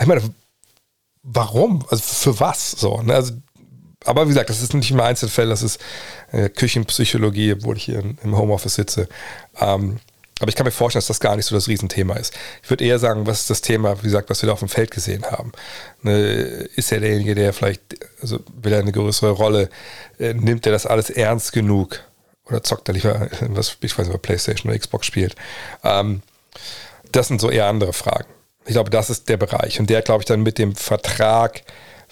[0.00, 0.22] ich meine,
[1.22, 1.84] warum?
[1.90, 2.70] Also für was?
[2.70, 3.14] So, ne?
[3.14, 3.34] also,
[4.04, 5.78] aber wie gesagt, das ist nicht immer Einzelfall, das ist
[6.34, 9.08] äh, Küchenpsychologie, obwohl ich hier im Homeoffice sitze.
[9.60, 10.00] Ähm,
[10.40, 12.34] aber ich kann mir vorstellen, dass das gar nicht so das Riesenthema ist.
[12.62, 14.68] Ich würde eher sagen, was ist das Thema, wie gesagt, was wir da auf dem
[14.68, 15.52] Feld gesehen haben?
[16.02, 16.12] Ne,
[16.74, 17.80] ist er derjenige, der vielleicht,
[18.20, 19.70] also will er eine größere Rolle,
[20.18, 22.00] äh, nimmt er das alles ernst genug?
[22.46, 25.36] Oder zockt er lieber, was ich weiß nicht, Playstation oder Xbox spielt?
[25.84, 26.22] Ähm,
[27.12, 28.26] das sind so eher andere Fragen.
[28.66, 29.78] Ich glaube, das ist der Bereich.
[29.78, 31.62] Und der, glaube ich, dann mit dem Vertrag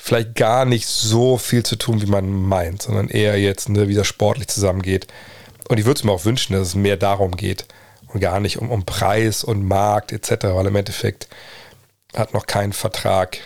[0.04, 3.94] vielleicht gar nicht so viel zu tun, wie man meint, sondern eher jetzt, ne, wie
[3.94, 5.06] das sportlich zusammengeht.
[5.68, 7.66] Und ich würde es mir auch wünschen, dass es mehr darum geht,
[8.08, 11.28] und gar nicht um, um Preis und Markt etc., weil im Endeffekt
[12.16, 13.38] hat noch kein Vertrag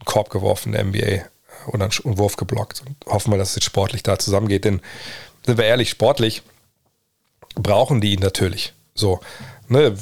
[0.00, 1.22] einen Korb geworfen, der NBA,
[1.68, 2.82] oder einen Wurf geblockt.
[2.84, 4.80] Und hoffen wir, dass es jetzt sportlich da zusammengeht, denn
[5.46, 6.42] sind wir ehrlich, sportlich
[7.54, 8.74] brauchen die ihn natürlich.
[8.94, 9.20] So,
[9.72, 9.96] ne,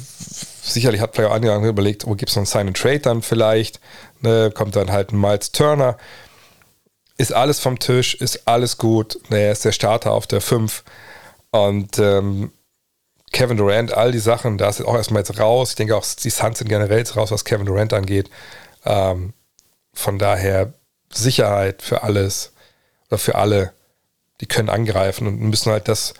[0.61, 3.21] sicherlich hat vielleicht einige überlegt, wo oh, gibt es noch einen Sign and Trade dann
[3.21, 3.79] vielleicht,
[4.19, 5.97] ne, kommt dann halt ein Miles Turner,
[7.17, 10.83] ist alles vom Tisch, ist alles gut, ne, er ist der Starter auf der 5
[11.51, 12.51] und ähm,
[13.31, 15.69] Kevin Durant, all die Sachen, da ist auch erstmal jetzt raus.
[15.69, 18.29] Ich denke auch, die Suns sind generell jetzt raus, was Kevin Durant angeht.
[18.85, 19.33] Ähm,
[19.93, 20.73] von daher
[21.09, 22.51] Sicherheit für alles
[23.09, 23.71] oder für alle,
[24.41, 26.13] die können angreifen und müssen halt das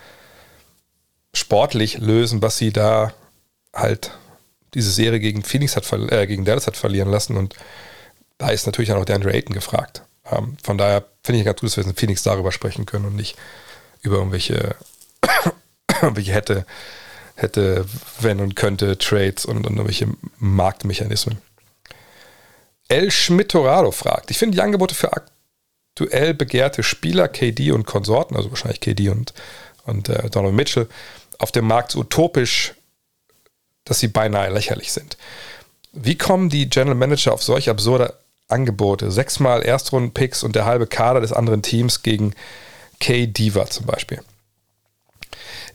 [1.33, 3.13] sportlich lösen, was sie da
[3.73, 4.11] halt
[4.73, 7.55] diese Serie gegen Phoenix hat, äh, gegen Dallas hat verlieren lassen und
[8.37, 10.03] da ist natürlich auch der Andre Ayton gefragt.
[10.29, 13.15] Ähm, von daher finde ich ganz gut, dass wir in Phoenix darüber sprechen können und
[13.15, 13.37] nicht
[14.01, 14.75] über irgendwelche,
[16.01, 16.65] irgendwelche hätte,
[17.35, 17.85] hätte,
[18.19, 20.07] wenn und könnte Trades und, und irgendwelche
[20.37, 21.37] Marktmechanismen.
[22.87, 28.49] El Schmidt-Torado fragt, ich finde die Angebote für aktuell begehrte Spieler, KD und Konsorten, also
[28.49, 29.33] wahrscheinlich KD und,
[29.85, 30.87] und äh, Donald Mitchell,
[31.37, 32.73] auf dem Markt utopisch,
[33.85, 35.17] dass sie beinahe lächerlich sind.
[35.93, 38.13] Wie kommen die General Manager auf solche absurde
[38.47, 39.11] Angebote?
[39.11, 42.33] Sechsmal Erstrunden-Picks und der halbe Kader des anderen Teams gegen
[42.99, 44.21] K-Diva zum Beispiel.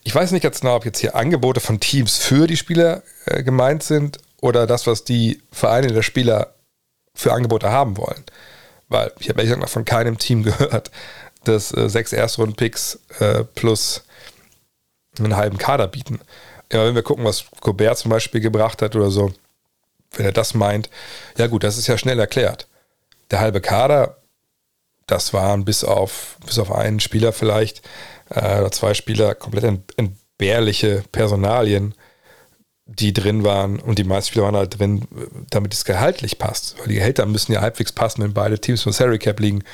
[0.04, 3.42] Ich weiß nicht ganz genau, ob jetzt hier Angebote von Teams für die Spieler äh,
[3.42, 6.54] gemeint sind oder das, was die Vereine der Spieler
[7.14, 8.24] für Angebote haben wollen.
[8.88, 10.90] Weil ich habe ehrlich gesagt noch von keinem Team gehört,
[11.44, 14.04] dass äh, sechs Erstrunden-Picks äh, plus
[15.18, 16.20] einen halben Kader bieten.
[16.72, 19.32] Ja, wenn wir gucken, was Gobert zum Beispiel gebracht hat oder so,
[20.12, 20.90] wenn er das meint,
[21.36, 22.66] ja gut, das ist ja schnell erklärt.
[23.30, 24.18] Der halbe Kader,
[25.06, 27.82] das waren bis auf, bis auf einen Spieler vielleicht,
[28.30, 31.94] äh, oder zwei Spieler komplett entbehrliche Personalien,
[32.86, 35.02] die drin waren und die meisten Spieler waren halt drin,
[35.50, 36.78] damit es gehaltlich passt.
[36.78, 39.64] Weil die Gehälter müssen ja halbwegs passen, wenn beide Teams von Salary Cap liegen,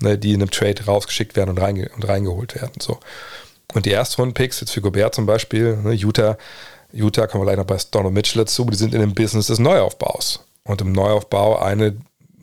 [0.00, 2.80] ne, die in einem Trade rausgeschickt werden und, reinge und reingeholt werden.
[2.80, 2.98] So.
[3.72, 6.36] Und die Erstrunden-Picks, jetzt für Gobert zum Beispiel, ne, Utah,
[6.92, 9.58] Utah kommen wir gleich noch bei Donald Mitchell dazu, die sind in dem Business des
[9.58, 10.44] Neuaufbaus.
[10.62, 11.96] Und im Neuaufbau eine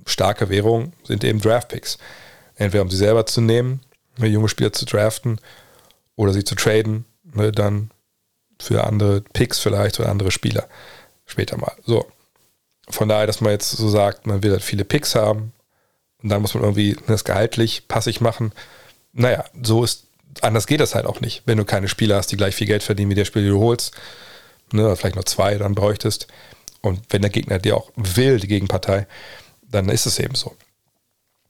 [0.05, 1.97] starke Währung sind eben Draft-Picks.
[2.55, 3.81] Entweder um sie selber zu nehmen,
[4.17, 5.39] ne, junge Spieler zu draften,
[6.15, 7.91] oder sie zu traden, ne, dann
[8.59, 10.67] für andere Picks vielleicht oder andere Spieler
[11.25, 11.73] später mal.
[11.85, 12.05] So.
[12.89, 15.53] Von daher, dass man jetzt so sagt, man will halt viele Picks haben
[16.21, 18.51] und dann muss man irgendwie das gehaltlich passig machen.
[19.13, 20.07] Naja, so ist
[20.41, 22.83] anders geht das halt auch nicht, wenn du keine Spieler hast, die gleich viel Geld
[22.83, 23.93] verdienen wie der Spieler, den du holst.
[24.73, 26.27] Ne, oder vielleicht nur zwei dann bräuchtest.
[26.81, 29.05] Und wenn der Gegner dir auch will, die Gegenpartei,
[29.61, 30.55] dann ist es eben so.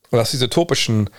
[0.09, 1.09] Und was diese topischen,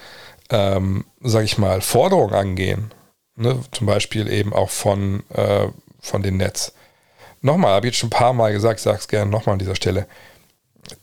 [0.50, 2.92] ähm, sag ich mal, Forderungen angehen,
[3.36, 5.68] ne, zum Beispiel eben auch von, äh,
[6.00, 6.72] von den Netz.
[7.40, 9.58] Nochmal, habe ich jetzt schon ein paar Mal gesagt, ich sage es gerne nochmal an
[9.58, 10.06] dieser Stelle.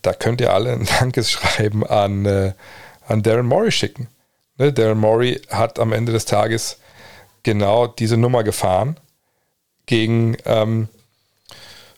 [0.02, 2.52] Da könnt ihr alle ein Dankeschreiben an, äh,
[3.06, 4.08] an Darren Morey schicken.
[4.60, 6.76] Ne, Darren Morey hat am Ende des Tages
[7.44, 9.00] genau diese Nummer gefahren
[9.86, 10.88] gegen ähm,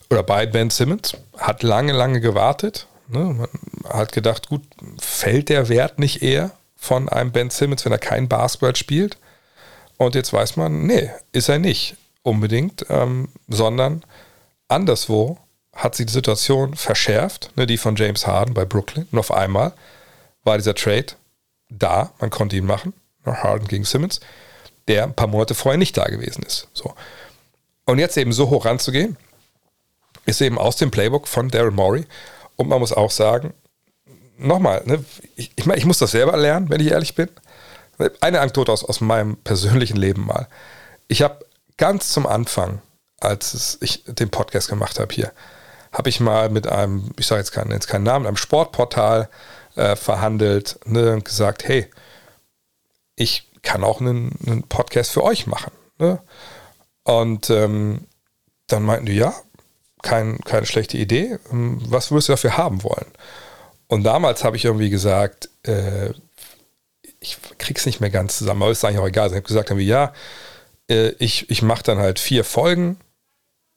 [0.09, 2.87] oder bei Ben Simmons, hat lange, lange gewartet.
[3.09, 3.49] Ne, man
[3.93, 4.63] hat gedacht, gut,
[5.01, 9.17] fällt der Wert nicht eher von einem Ben Simmons, wenn er kein Basketball spielt?
[9.97, 14.05] Und jetzt weiß man, nee, ist er nicht unbedingt, ähm, sondern
[14.69, 15.37] anderswo
[15.75, 19.09] hat sich die Situation verschärft, ne, die von James Harden bei Brooklyn.
[19.11, 19.73] Und auf einmal
[20.45, 21.17] war dieser Trade
[21.79, 22.93] da, man konnte ihn machen,
[23.25, 24.21] Harden gegen Simmons,
[24.89, 26.69] der ein paar Monate vorher nicht da gewesen ist.
[26.73, 26.95] So.
[27.85, 29.17] Und jetzt eben so hoch ranzugehen,
[30.27, 32.07] ist eben aus dem Playbook von Daryl Morey.
[32.57, 33.55] Und man muss auch sagen,
[34.39, 35.05] nochmal, ne,
[35.37, 37.29] ich, ich, mein, ich muss das selber lernen, wenn ich ehrlich bin.
[38.21, 40.49] Eine Anekdote aus, aus meinem persönlichen Leben mal.
[41.09, 41.45] Ich habe
[41.77, 42.81] ganz zum Anfang,
[43.21, 45.33] als ich den Podcast gemacht habe hier,
[45.93, 49.29] habe ich mal mit einem, ich sage jetzt keinen, jetzt keinen Namen, einem Sportportal
[49.77, 51.89] äh, verhandelt ne, und gesagt, hey,
[53.17, 55.73] ich kann auch einen, einen Podcast für euch machen.
[55.99, 56.21] Ne?
[57.05, 58.07] Und ähm,
[58.67, 59.35] dann meinten die, ja,
[60.03, 61.39] kein, keine schlechte Idee.
[61.51, 63.07] Ähm, was würdest du dafür haben wollen?
[63.87, 66.11] Und damals habe ich irgendwie gesagt, äh,
[67.21, 69.29] ich krieg's nicht mehr ganz zusammen, aber ist eigentlich auch egal.
[69.29, 70.13] Ich habe gesagt, irgendwie, ja,
[70.89, 72.99] äh, ich, ich mache dann halt vier Folgen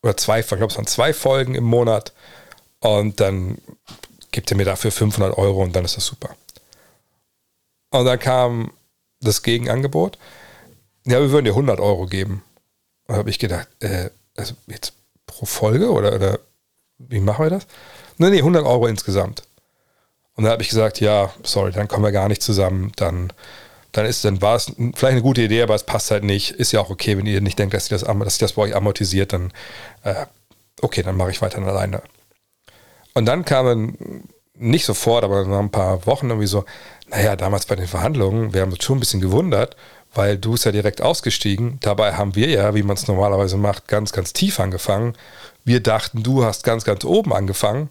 [0.01, 2.13] oder zwei, ich glaube, es waren zwei Folgen im Monat
[2.79, 3.57] und dann
[4.35, 6.35] gibt er mir dafür 500 Euro und dann ist das super.
[7.89, 8.73] Und dann kam
[9.21, 10.17] das Gegenangebot.
[11.05, 12.43] Ja, wir würden dir 100 Euro geben.
[13.07, 14.93] Und habe ich gedacht, äh, also jetzt
[15.25, 16.39] pro Folge oder, oder
[16.97, 17.65] wie machen wir das?
[18.17, 19.43] Nee, nee, 100 Euro insgesamt.
[20.35, 22.91] Und dann habe ich gesagt, ja, sorry, dann kommen wir gar nicht zusammen.
[22.97, 23.31] Dann,
[23.93, 26.51] dann ist, dann war es vielleicht eine gute Idee, aber es passt halt nicht.
[26.51, 28.63] Ist ja auch okay, wenn ihr nicht denkt, dass, ihr das, dass sich das bei
[28.63, 29.53] euch amortisiert, dann
[30.03, 30.25] äh,
[30.81, 32.01] okay, dann mache ich weiter alleine.
[33.15, 36.65] Und dann kamen nicht sofort, aber nach ein paar Wochen irgendwie so,
[37.07, 39.75] naja, damals bei den Verhandlungen, wir haben uns schon ein bisschen gewundert,
[40.13, 41.79] weil du bist ja direkt ausgestiegen.
[41.81, 45.13] Dabei haben wir ja, wie man es normalerweise macht, ganz, ganz tief angefangen.
[45.63, 47.89] Wir dachten, du hast ganz, ganz oben angefangen.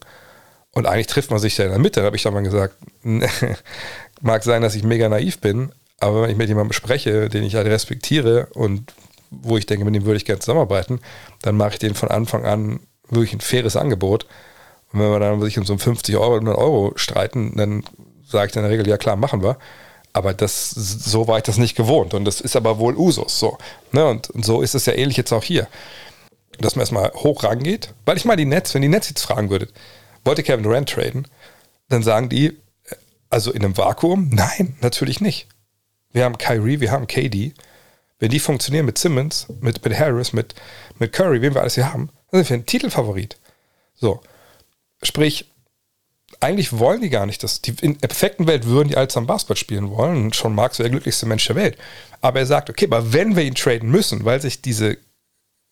[0.72, 2.00] Und eigentlich trifft man sich ja in der Mitte.
[2.00, 2.76] Da habe ich dann mal gesagt,
[4.20, 7.54] mag sein, dass ich mega naiv bin, aber wenn ich mit jemandem spreche, den ich
[7.54, 8.92] halt respektiere und
[9.30, 11.00] wo ich denke, mit dem würde ich gerne zusammenarbeiten,
[11.42, 14.26] dann mache ich den von Anfang an wirklich ein faires Angebot
[14.94, 17.82] und wenn wir dann sich um so 50 Euro oder 100 Euro streiten, dann
[18.24, 19.58] sage ich in der Regel, ja klar, machen wir.
[20.12, 22.14] Aber das, so war ich das nicht gewohnt.
[22.14, 23.40] Und das ist aber wohl Usus.
[23.40, 23.58] So.
[23.90, 24.06] Ne?
[24.06, 25.66] Und, und so ist es ja ähnlich jetzt auch hier.
[26.60, 27.92] dass man erstmal hoch rangeht.
[28.04, 29.72] Weil ich meine, die Nets, wenn die Nets jetzt fragen würdet,
[30.24, 31.26] wollte Kevin Durant traden,
[31.88, 32.56] dann sagen die,
[33.30, 35.48] also in einem Vakuum, nein, natürlich nicht.
[36.12, 37.52] Wir haben Kyrie, wir haben KD.
[38.20, 40.54] Wenn die funktionieren mit Simmons, mit, mit Harris, mit,
[41.00, 43.36] mit Curry, wen wir alles hier haben, dann sind wir ein Titelfavorit.
[43.96, 44.20] So.
[45.04, 45.46] Sprich,
[46.40, 49.26] eigentlich wollen die gar nicht, dass die in der perfekten Welt würden die alle am
[49.26, 50.24] Basketball spielen wollen.
[50.24, 51.78] Und schon Marx wäre der glücklichste Mensch der Welt.
[52.20, 54.98] Aber er sagt, okay, aber wenn wir ihn traden müssen, weil sich diese,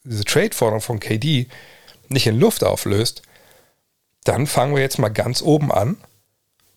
[0.05, 1.49] diese Trade-Forderung von KD
[2.09, 3.23] nicht in Luft auflöst,
[4.25, 5.97] dann fangen wir jetzt mal ganz oben an,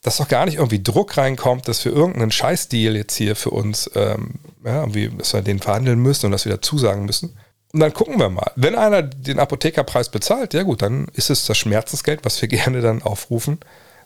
[0.01, 3.89] dass doch gar nicht irgendwie Druck reinkommt, dass wir irgendeinen Scheißdeal jetzt hier für uns,
[3.95, 7.37] ähm, ja, irgendwie, dass wir den verhandeln müssen und dass wir dazu sagen müssen.
[7.75, 8.53] Und dann gucken wir mal.
[8.55, 12.79] Wenn einer den Apothekerpreis bezahlt, ja gut, dann ist es das Schmerzensgeld, was wir gerne
[12.79, 13.59] dann aufrufen,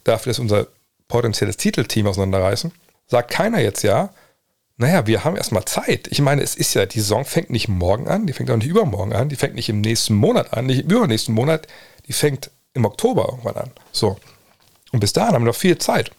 [0.03, 0.65] dafür, dass unser
[1.07, 2.71] potenzielles Titelteam auseinanderreißen.
[3.05, 4.09] Sagt keiner jetzt ja.
[4.77, 6.07] Naja, wir haben erstmal Zeit.
[6.09, 8.65] Ich meine, es ist ja, die Saison fängt nicht morgen an, die fängt auch nicht
[8.65, 11.67] übermorgen an, die fängt nicht im nächsten Monat an, nicht im übernächsten Monat,
[12.07, 13.71] die fängt im Oktober irgendwann an.
[13.91, 14.17] So.
[14.91, 16.09] Und bis dahin haben wir noch viel Zeit.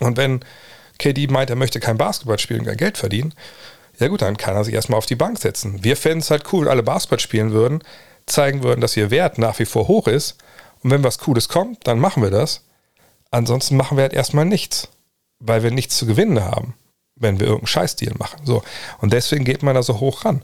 [0.00, 0.40] Und wenn
[0.98, 3.32] KD meint, er möchte kein Basketball spielen und kein Geld verdienen,
[4.02, 5.82] ja gut, dann kann er sich erstmal auf die Bank setzen.
[5.82, 7.82] Wir fänden es halt cool, wenn alle Basketball spielen würden,
[8.26, 10.36] zeigen würden, dass ihr Wert nach wie vor hoch ist.
[10.82, 12.64] Und wenn was Cooles kommt, dann machen wir das.
[13.30, 14.88] Ansonsten machen wir halt erstmal nichts,
[15.38, 16.74] weil wir nichts zu gewinnen haben,
[17.16, 18.40] wenn wir irgendeinen Scheißdeal machen.
[18.44, 18.62] So.
[18.98, 20.42] Und deswegen geht man da so hoch ran.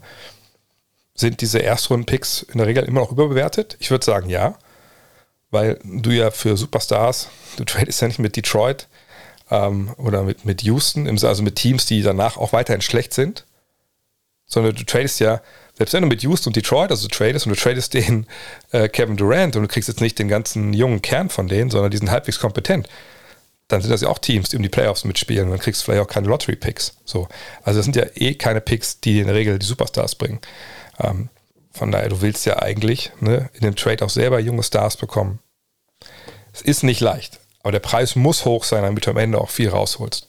[1.13, 3.77] Sind diese Erstrunden-Picks in der Regel immer noch überbewertet?
[3.79, 4.55] Ich würde sagen, ja
[5.51, 8.87] weil du ja für Superstars, du tradest ja nicht mit Detroit
[9.49, 13.45] ähm, oder mit, mit Houston, also mit Teams, die danach auch weiterhin schlecht sind,
[14.49, 15.41] sondern du tradest ja,
[15.77, 18.27] selbst wenn du mit Houston und Detroit, also du tradest und du tradest den
[18.71, 21.91] äh, Kevin Durant und du kriegst jetzt nicht den ganzen jungen Kern von denen, sondern
[21.91, 22.89] die sind halbwegs kompetent,
[23.69, 25.85] dann sind das ja auch Teams, die um die Playoffs mitspielen und dann kriegst du
[25.85, 26.97] vielleicht auch keine Lottery-Picks.
[27.05, 27.29] So.
[27.63, 30.39] Also das sind ja eh keine Picks, die in der Regel die Superstars bringen.
[30.99, 31.29] Ähm,
[31.71, 35.39] von daher, du willst ja eigentlich ne, in dem Trade auch selber junge Stars bekommen.
[36.51, 39.51] Es ist nicht leicht, aber der Preis muss hoch sein, damit du am Ende auch
[39.51, 40.27] viel rausholst.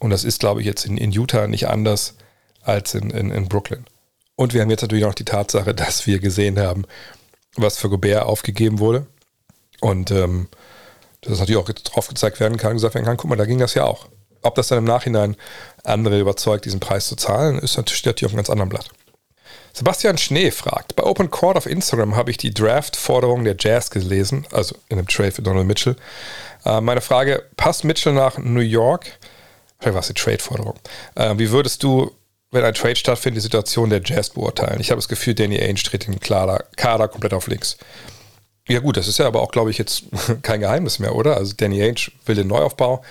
[0.00, 2.16] Und das ist, glaube ich, jetzt in, in Utah nicht anders
[2.62, 3.84] als in, in, in Brooklyn.
[4.36, 6.84] Und wir haben jetzt natürlich auch die Tatsache, dass wir gesehen haben,
[7.56, 9.06] was für Gobert aufgegeben wurde.
[9.80, 10.48] Und ähm,
[11.22, 13.74] dass natürlich auch drauf gezeigt werden kann, gesagt werden kann, guck mal, da ging das
[13.74, 14.08] ja auch.
[14.42, 15.36] Ob das dann im Nachhinein
[15.84, 18.88] andere überzeugt, diesen Preis zu zahlen, ist natürlich, natürlich auf einem ganz anderen Blatt.
[19.72, 24.46] Sebastian Schnee fragt, bei Open Court auf Instagram habe ich die Draft-Forderung der Jazz gelesen,
[24.50, 25.96] also in einem Trade für Donald Mitchell.
[26.64, 29.06] Äh, meine Frage, passt Mitchell nach New York?
[29.78, 30.78] Vielleicht war es die Trade-Forderung.
[31.14, 32.10] Äh, wie würdest du,
[32.50, 34.80] wenn ein Trade stattfindet, die Situation der Jazz beurteilen?
[34.80, 37.76] Ich habe das Gefühl, Danny Ainge dreht den Kader, Kader komplett auf links.
[38.68, 40.04] Ja gut, das ist ja aber auch, glaube ich, jetzt
[40.42, 41.36] kein Geheimnis mehr, oder?
[41.36, 43.02] Also Danny Ainge will den Neuaufbau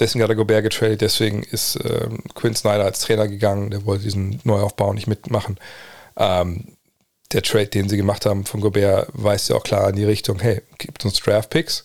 [0.00, 4.04] Deswegen hat er Gobert getradet, deswegen ist ähm, Quinn Snyder als Trainer gegangen, der wollte
[4.04, 5.58] diesen Neuaufbau nicht mitmachen.
[6.16, 6.68] Ähm,
[7.32, 10.40] der Trade, den sie gemacht haben von Gobert, weist ja auch klar in die Richtung,
[10.40, 11.84] hey, gibt uns Draft-Picks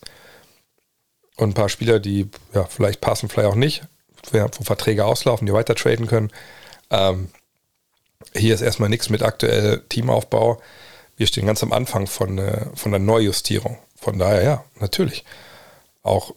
[1.35, 3.83] und ein paar Spieler, die ja, vielleicht passen, vielleicht auch nicht,
[4.31, 6.31] wo Verträge auslaufen, die weiter traden können.
[6.95, 7.29] Ähm,
[8.33, 10.61] hier ist erstmal nichts mit aktuell Teamaufbau.
[11.17, 13.77] Wir stehen ganz am Anfang von, äh, von der Neujustierung.
[13.95, 15.23] Von daher, ja, natürlich.
[16.03, 16.33] Auch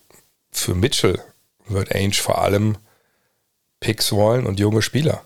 [0.50, 1.20] für Mitchell
[1.66, 2.78] wird Ainge vor allem
[3.80, 5.22] Picks wollen und junge Spieler.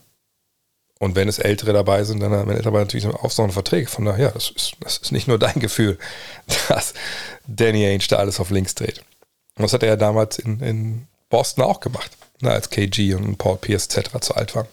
[0.99, 3.89] Und wenn es Ältere dabei sind, dann wenn Ältere natürlich auch so eine Verträge.
[3.89, 5.99] Von daher, ja, das ist, das ist nicht nur dein Gefühl,
[6.69, 6.95] dass
[7.47, 9.01] Danny Ainge da alles auf links dreht.
[9.57, 13.37] Und das hat er ja damals in, in Boston auch gemacht, ne, als KG und
[13.37, 14.21] Paul Pierce etc.
[14.21, 14.69] zu alt waren.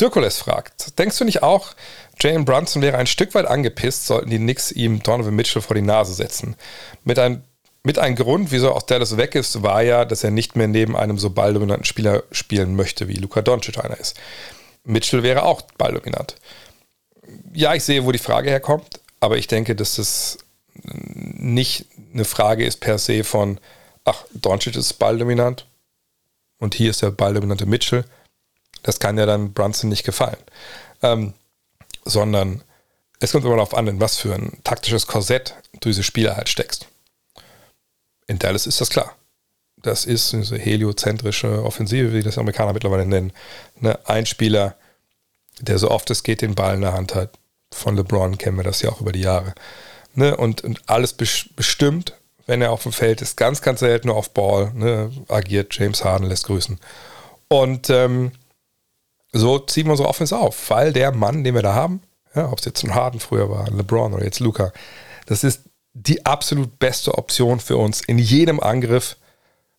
[0.00, 1.74] Dirkules fragt, denkst du nicht auch,
[2.20, 5.82] Jalen Brunson wäre ein Stück weit angepisst, sollten die Knicks ihm Donovan Mitchell vor die
[5.82, 6.56] Nase setzen?
[7.04, 7.42] Mit ein
[7.84, 10.96] mit ein Grund, wieso auch Dallas weg ist, war ja, dass er nicht mehr neben
[10.96, 14.16] einem so balldominanten Spieler spielen möchte, wie Luka Doncic einer ist.
[14.84, 16.36] Mitchell wäre auch balldominant.
[17.54, 20.38] Ja, ich sehe, wo die Frage herkommt, aber ich denke, dass das
[20.82, 23.58] nicht eine Frage ist per se von,
[24.04, 25.66] ach, Doncic ist balldominant
[26.58, 28.04] und hier ist der balldominante Mitchell.
[28.82, 30.38] Das kann ja dann Brunson nicht gefallen.
[31.02, 31.34] Ähm,
[32.04, 32.62] sondern
[33.20, 36.48] es kommt immer darauf an, in was für ein taktisches Korsett du diese Spieler halt
[36.48, 36.86] steckst.
[38.26, 39.16] In Dallas ist das klar.
[39.82, 43.32] Das ist diese heliozentrische Offensive, wie das Amerikaner mittlerweile nennen.
[43.80, 43.98] Ne?
[44.06, 44.76] Ein Spieler,
[45.60, 47.38] der so oft es geht den Ball in der Hand hat.
[47.72, 49.54] Von LeBron kennen wir das ja auch über die Jahre.
[50.14, 50.36] Ne?
[50.36, 52.14] Und, und alles bestimmt,
[52.46, 55.12] wenn er auf dem Feld ist, ganz, ganz selten auf Ball, ne?
[55.28, 56.78] agiert James Harden, lässt grüßen.
[57.48, 58.32] Und ähm,
[59.32, 62.02] so ziehen wir unsere Offense auf, weil der Mann, den wir da haben,
[62.34, 64.72] ja, ob es jetzt ein Harden früher war, LeBron oder jetzt Luca,
[65.26, 65.62] das ist
[65.94, 69.16] die absolut beste Option für uns, in jedem Angriff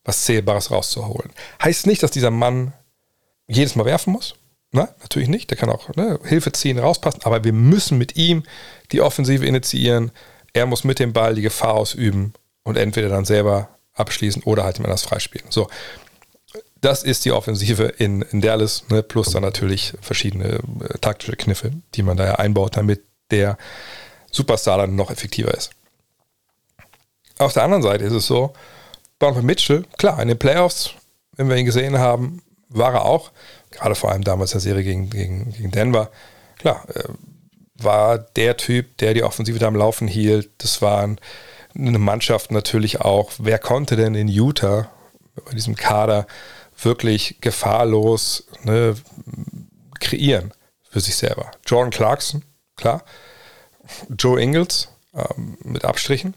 [0.03, 1.31] was Zählbares rauszuholen.
[1.63, 2.73] Heißt nicht, dass dieser Mann
[3.47, 4.35] jedes Mal werfen muss.
[4.71, 5.49] Na, natürlich nicht.
[5.49, 7.23] Der kann auch ne, Hilfe ziehen, rauspassen.
[7.23, 8.43] Aber wir müssen mit ihm
[8.91, 10.11] die Offensive initiieren.
[10.53, 12.33] Er muss mit dem Ball die Gefahr ausüben
[12.63, 15.47] und entweder dann selber abschließen oder halt jemand das freispielen.
[15.49, 15.67] So,
[16.81, 21.71] das ist die Offensive in, in Dallas, ne, plus dann natürlich verschiedene äh, taktische Kniffe,
[21.95, 23.57] die man da ja einbaut, damit der
[24.31, 25.71] Superstar dann noch effektiver ist.
[27.37, 28.53] Auf der anderen Seite ist es so,
[29.19, 30.91] Donovan Mitchell, klar, in den Playoffs,
[31.35, 33.31] wenn wir ihn gesehen haben, war er auch,
[33.71, 36.09] gerade vor allem damals der Serie gegen, gegen, gegen Denver,
[36.57, 37.03] klar, äh,
[37.81, 40.49] war der Typ, der die Offensive da am Laufen hielt.
[40.57, 43.31] Das war eine Mannschaft natürlich auch.
[43.37, 44.89] Wer konnte denn in Utah
[45.45, 46.27] bei diesem Kader
[46.83, 48.95] wirklich gefahrlos ne,
[49.99, 50.53] kreieren
[50.89, 51.51] für sich selber?
[51.65, 52.43] Jordan Clarkson,
[52.75, 53.03] klar.
[54.09, 56.35] Joe Ingles ähm, mit Abstrichen.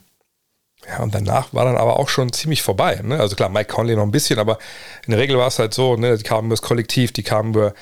[0.89, 3.01] Ja, und danach war dann aber auch schon ziemlich vorbei.
[3.03, 3.21] Ne?
[3.21, 4.59] Also klar, Mike Conley noch ein bisschen, aber
[5.07, 7.51] in der Regel war es halt so, ne, die kamen über das Kollektiv, die kamen
[7.51, 7.75] über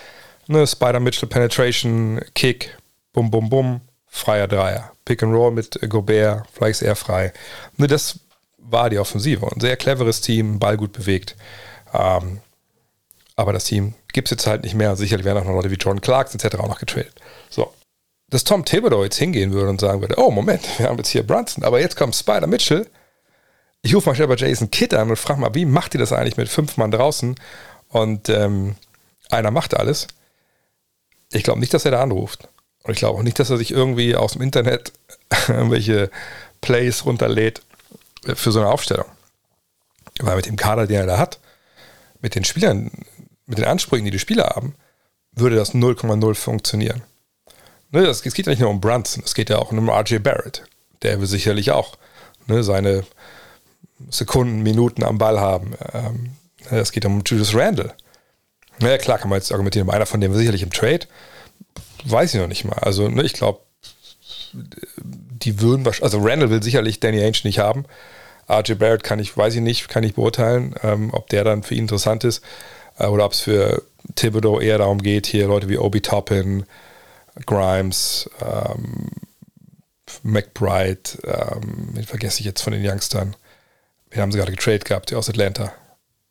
[0.48, 2.76] ne, Spider-Mitchell Penetration, Kick,
[3.12, 4.92] bum, bum, bum, freier Dreier.
[5.04, 7.32] Pick and Roll mit Gobert, vielleicht eher frei.
[7.78, 8.20] Ne, das
[8.58, 9.46] war die Offensive.
[9.50, 11.36] Ein sehr cleveres Team, Ball gut bewegt.
[11.94, 12.40] Ähm,
[13.40, 14.94] aber das Team gibt es jetzt halt nicht mehr.
[14.96, 16.56] Sicherlich werden auch noch Leute wie John Clarks etc.
[16.56, 17.14] auch noch getradet.
[17.48, 17.72] So,
[18.30, 21.26] dass Tom Thibodeau jetzt hingehen würde und sagen würde, oh Moment, wir haben jetzt hier
[21.26, 22.86] Brunson, aber jetzt kommt Spider Mitchell.
[23.82, 26.12] Ich rufe mal schnell bei Jason Kidd an und frage mal, wie macht ihr das
[26.12, 27.34] eigentlich mit fünf Mann draußen
[27.88, 28.76] und ähm,
[29.30, 30.06] einer macht alles.
[31.32, 32.48] Ich glaube nicht, dass er da anruft.
[32.82, 34.92] Und ich glaube auch nicht, dass er sich irgendwie aus dem Internet
[35.48, 36.10] irgendwelche
[36.60, 37.62] Plays runterlädt
[38.34, 39.06] für so eine Aufstellung.
[40.20, 41.40] Weil mit dem Kader, den er da hat,
[42.20, 42.90] mit den Spielern,
[43.50, 44.74] mit den Ansprüchen, die die Spieler haben,
[45.32, 47.02] würde das 0,0 funktionieren.
[47.90, 50.62] Ne, es geht ja nicht nur um Brunson, es geht ja auch um RJ Barrett.
[51.02, 51.96] Der will sicherlich auch
[52.46, 53.04] ne, seine
[54.08, 55.74] Sekunden, Minuten am Ball haben.
[55.92, 56.36] Ähm,
[56.70, 57.92] ne, es geht um Julius Randle.
[58.78, 61.06] Naja, klar kann man jetzt argumentieren, einer von denen sicherlich im Trade.
[62.04, 62.78] Weiß ich noch nicht mal.
[62.78, 63.60] Also, ne, ich glaube,
[64.52, 67.84] die würden wahrscheinlich, also Randall will sicherlich Danny Ainge nicht haben.
[68.48, 71.74] RJ Barrett kann ich, weiß ich nicht, kann ich beurteilen, ähm, ob der dann für
[71.74, 72.42] ihn interessant ist
[73.08, 73.82] oder ob es für
[74.14, 76.64] Thibodeau eher darum geht, hier Leute wie Obi Toppin,
[77.46, 79.08] Grimes, ähm,
[80.22, 83.36] McBride, ähm, den vergesse ich jetzt von den Youngstern.
[84.10, 85.72] Wir haben sie gerade getradet gehabt, die aus Atlanta.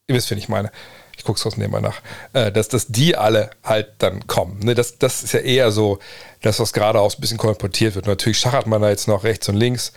[0.07, 0.71] Ihr wisst, wen ich meine.
[1.17, 2.01] Ich gucke es trotzdem nebenbei nach.
[2.33, 4.59] Äh, dass, dass die alle halt dann kommen.
[4.59, 5.99] Ne, das, das ist ja eher so,
[6.41, 8.07] dass was gerade auch ein bisschen kolportiert wird.
[8.07, 9.93] natürlich schachert man da jetzt noch rechts und links,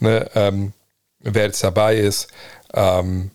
[0.00, 0.72] ne, ähm,
[1.20, 2.28] wer jetzt dabei ist.
[2.74, 3.30] Ähm,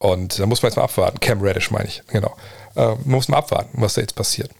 [0.00, 1.20] und da muss man jetzt mal abwarten.
[1.20, 2.34] Cam Reddish meine ich, genau.
[2.74, 4.50] Äh, man muss mal abwarten, was da jetzt passiert.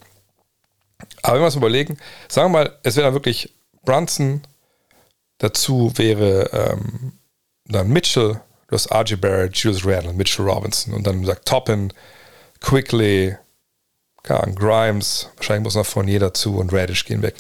[1.23, 4.43] Aber wenn wir uns überlegen, sagen wir mal, es wäre dann wirklich Brunson,
[5.39, 7.13] dazu wäre ähm,
[7.65, 8.39] dann Mitchell,
[8.69, 11.91] du hast RJ Barrett, Julius Randle, Mitchell Robinson und dann sagt Toppin,
[12.61, 13.37] Quickly,
[14.23, 17.37] Grimes, wahrscheinlich muss noch Fournier dazu und Radish gehen weg.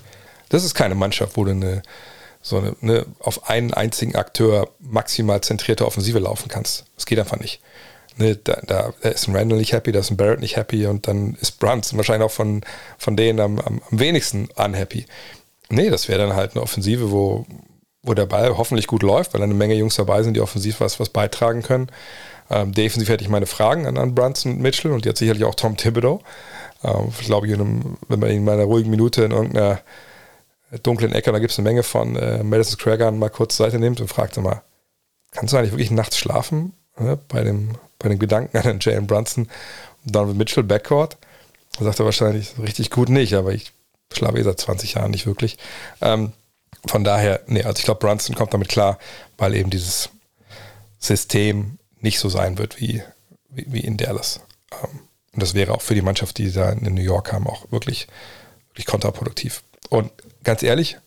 [0.49, 1.83] Das ist keine Mannschaft, wo du eine,
[2.41, 6.87] so eine, eine auf einen einzigen Akteur maximal zentrierte Offensive laufen kannst.
[6.97, 7.61] Das geht einfach nicht
[8.21, 11.09] ne, da, da, ist ein Randall nicht happy, da ist ein Barrett nicht happy und
[11.09, 12.63] dann ist Brunson wahrscheinlich auch von,
[12.99, 15.07] von denen am, am, am wenigsten unhappy.
[15.71, 17.47] Nee, das wäre dann halt eine Offensive, wo,
[18.03, 21.01] wo der Ball hoffentlich gut läuft, weil eine Menge Jungs dabei sind, die offensiv was,
[21.01, 21.91] was beitragen können.
[22.51, 25.55] Ähm, defensiv hätte ich meine Fragen an, an Brunson und Mitchell und jetzt sicherlich auch
[25.55, 26.21] Tom Thibodeau.
[26.83, 29.81] Ähm, ich glaube, wenn man in einer ruhigen Minute in irgendeiner
[30.83, 33.67] dunklen Ecke, da gibt es eine Menge von äh, Madison Square Garden mal kurz zur
[33.67, 34.63] Seite nimmt und fragt mal,
[35.31, 39.07] kannst du eigentlich wirklich nachts schlafen ne, bei dem bei den Gedanken an den Jalen
[39.07, 39.49] Brunson
[40.05, 41.17] und Donovan Mitchell Backcourt.
[41.79, 43.73] Da sagt er wahrscheinlich richtig gut nicht, aber ich
[44.13, 45.57] schlafe eh seit 20 Jahren nicht wirklich.
[46.01, 46.33] Ähm,
[46.87, 48.99] von daher, nee, also ich glaube, Brunson kommt damit klar,
[49.39, 50.09] weil eben dieses
[50.99, 53.03] System nicht so sein wird wie,
[53.51, 54.41] wie, wie in Dallas.
[54.73, 55.01] Ähm,
[55.33, 58.09] und das wäre auch für die Mannschaft, die da in New York haben, auch wirklich,
[58.71, 59.63] wirklich kontraproduktiv.
[59.91, 60.11] Und
[60.43, 60.99] ganz ehrlich,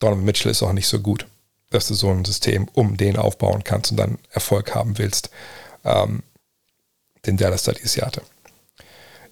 [0.00, 1.26] Donovan Mitchell ist auch nicht so gut,
[1.70, 5.30] dass du so ein System um den aufbauen kannst und dann Erfolg haben willst
[5.84, 6.22] ähm,
[7.26, 8.22] den Dallas da dieses Jahr hatte.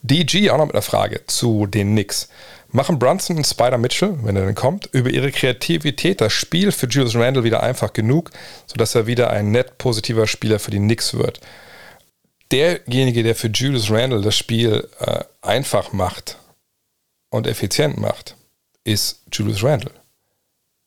[0.02, 2.28] DG auch noch mit einer Frage zu den Knicks.
[2.70, 6.86] Machen Brunson und Spider Mitchell, wenn er denn kommt, über ihre Kreativität das Spiel für
[6.86, 8.30] Julius Randle wieder einfach genug,
[8.66, 11.40] sodass er wieder ein nett positiver Spieler für die Knicks wird?
[12.50, 16.38] Derjenige, der für Julius Randle das Spiel äh, einfach macht
[17.30, 18.36] und effizient macht,
[18.84, 19.92] ist Julius Randle.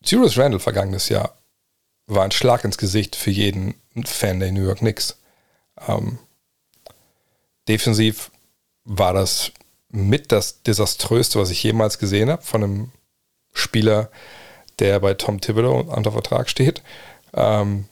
[0.03, 1.37] Julius Randle vergangenes Jahr
[2.07, 5.20] war ein Schlag ins Gesicht für jeden Fan der New York Knicks.
[5.87, 6.19] Ähm,
[7.67, 8.31] defensiv
[8.83, 9.51] war das
[9.89, 12.91] mit das desaströste, was ich jemals gesehen habe von einem
[13.53, 14.09] Spieler,
[14.79, 16.81] der bei Tom Thibodeau unter Vertrag steht.
[17.33, 17.85] Ähm,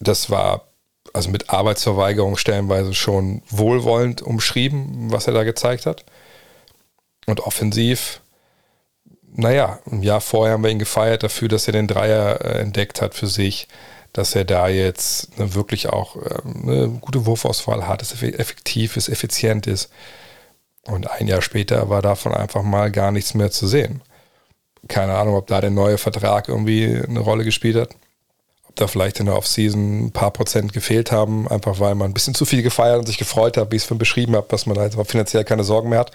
[0.00, 0.66] das war
[1.12, 6.04] also mit Arbeitsverweigerung stellenweise schon wohlwollend umschrieben, was er da gezeigt hat.
[7.26, 8.20] Und offensiv,
[9.34, 13.02] naja, ein Jahr vorher haben wir ihn gefeiert dafür, dass er den Dreier äh, entdeckt
[13.02, 13.68] hat für sich,
[14.12, 18.96] dass er da jetzt ne, wirklich auch ähm, eine gute Wurfauswahl hat, dass er effektiv
[18.96, 19.90] ist, effizient ist.
[20.86, 24.02] Und ein Jahr später war davon einfach mal gar nichts mehr zu sehen.
[24.88, 27.94] Keine Ahnung, ob da der neue Vertrag irgendwie eine Rolle gespielt hat.
[28.68, 32.14] Ob da vielleicht in der Offseason ein paar Prozent gefehlt haben, einfach weil man ein
[32.14, 34.76] bisschen zu viel gefeiert und sich gefreut hat, wie ich es beschrieben habe, dass man
[34.76, 36.10] da jetzt finanziell keine Sorgen mehr hat.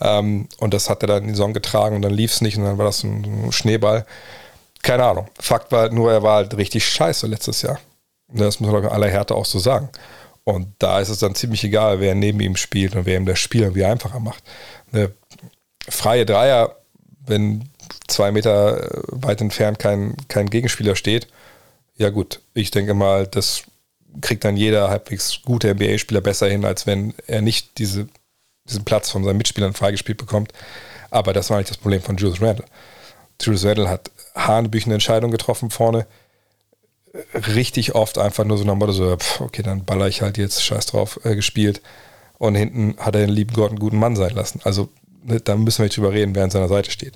[0.00, 2.56] Ähm, und das hat er dann in die Saison getragen und dann lief es nicht
[2.58, 4.06] und dann war das ein Schneeball.
[4.84, 5.28] Keine Ahnung.
[5.40, 7.80] Fakt war nur, er war halt richtig scheiße letztes Jahr.
[8.28, 9.88] Das muss man in aller Härte auch so sagen.
[10.44, 13.38] Und da ist es dann ziemlich egal, wer neben ihm spielt und wer ihm das
[13.38, 14.44] Spiel irgendwie einfacher macht.
[14.92, 15.10] Eine
[15.88, 16.76] freie Dreier,
[17.26, 17.70] wenn
[18.08, 21.28] zwei Meter weit entfernt kein, kein Gegenspieler steht,
[21.96, 23.62] ja gut, ich denke mal, das
[24.20, 28.06] kriegt dann jeder halbwegs gute NBA-Spieler besser hin, als wenn er nicht diese,
[28.68, 30.52] diesen Platz von seinen Mitspielern freigespielt bekommt.
[31.10, 32.66] Aber das war nicht das Problem von Julius Randle.
[33.40, 36.06] Julius Randle hat hanebüchene Entscheidungen getroffen vorne,
[37.34, 40.86] richtig oft einfach nur so nach Motto so, okay, dann baller ich halt jetzt scheiß
[40.86, 41.80] drauf äh, gespielt.
[42.38, 44.60] Und hinten hat er den lieben Gott einen guten Mann sein lassen.
[44.64, 44.88] Also
[45.22, 47.14] ne, da müssen wir nicht drüber reden, wer an seiner Seite steht.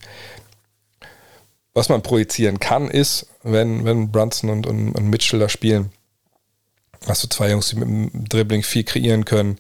[1.75, 5.93] Was man projizieren kann, ist, wenn, wenn Brunson und, und, und Mitchell da spielen,
[7.07, 9.59] hast du zwei Jungs, die mit dem Dribbling viel kreieren können,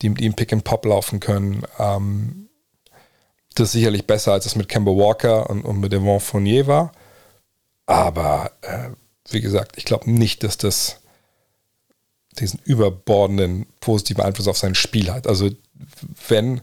[0.00, 1.62] die mit ihm Pick and Pop laufen können.
[1.78, 2.48] Ähm,
[3.54, 6.92] das ist sicherlich besser, als es mit Kemba Walker und, und mit Devon Fournier war.
[7.86, 8.90] Aber äh,
[9.30, 11.00] wie gesagt, ich glaube nicht, dass das
[12.38, 15.26] diesen überbordenden positiven Einfluss auf sein Spiel hat.
[15.26, 15.50] Also
[16.28, 16.62] wenn,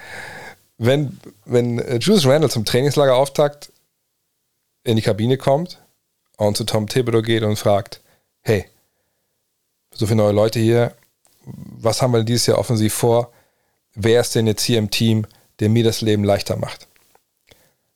[0.78, 3.72] wenn, wenn Julius Randall zum Trainingslager auftakt,
[4.84, 5.78] in die Kabine kommt
[6.36, 8.00] und zu Tom Thibodeau geht und fragt,
[8.40, 8.66] hey,
[9.94, 10.94] so viele neue Leute hier,
[11.44, 13.32] was haben wir denn dieses Jahr offensiv vor?
[13.94, 15.26] Wer ist denn jetzt hier im Team,
[15.62, 16.86] der mir das Leben leichter macht?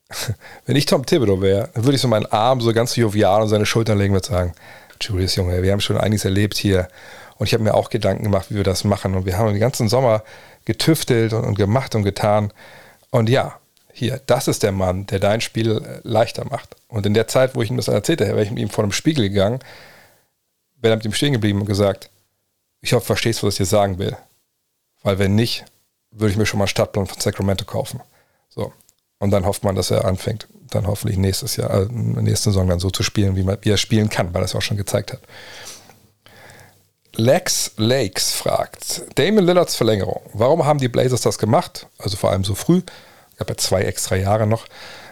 [0.64, 3.48] Wenn ich Tom Thibodeau wäre, dann würde ich so meinen Arm so ganz jovial und
[3.48, 4.54] seine Schultern legen und sagen,
[5.00, 6.88] Julius Junge, wir haben schon einiges erlebt hier
[7.36, 9.60] und ich habe mir auch Gedanken gemacht, wie wir das machen und wir haben den
[9.60, 10.22] ganzen Sommer
[10.64, 12.52] getüftelt und, und gemacht und getan
[13.10, 13.58] und ja,
[13.92, 16.76] hier, das ist der Mann, der dein Spiel äh, leichter macht.
[16.86, 18.84] Und in der Zeit, wo ich ihm das erzählt habe, wäre ich mit ihm vor
[18.84, 19.60] dem Spiegel gegangen,
[20.76, 22.10] wäre mit ihm stehen geblieben und gesagt,
[22.82, 24.14] ich hoffe, du verstehst, was ich dir sagen will.
[25.02, 25.64] Weil wenn nicht,
[26.10, 28.00] würde ich mir schon mal einen Stadtplan von Sacramento kaufen.
[28.48, 28.72] So.
[29.18, 32.78] Und dann hofft man, dass er anfängt, dann hoffentlich nächstes Jahr, äh, nächste Saison dann
[32.78, 35.12] so zu spielen, wie, man, wie er spielen kann, weil er es auch schon gezeigt
[35.12, 35.20] hat.
[37.14, 40.20] Lex Lakes fragt, Damon Lillards Verlängerung.
[40.34, 41.86] Warum haben die Blazers das gemacht?
[41.98, 42.82] Also vor allem so früh.
[43.34, 44.66] Ich habe ja zwei extra Jahre noch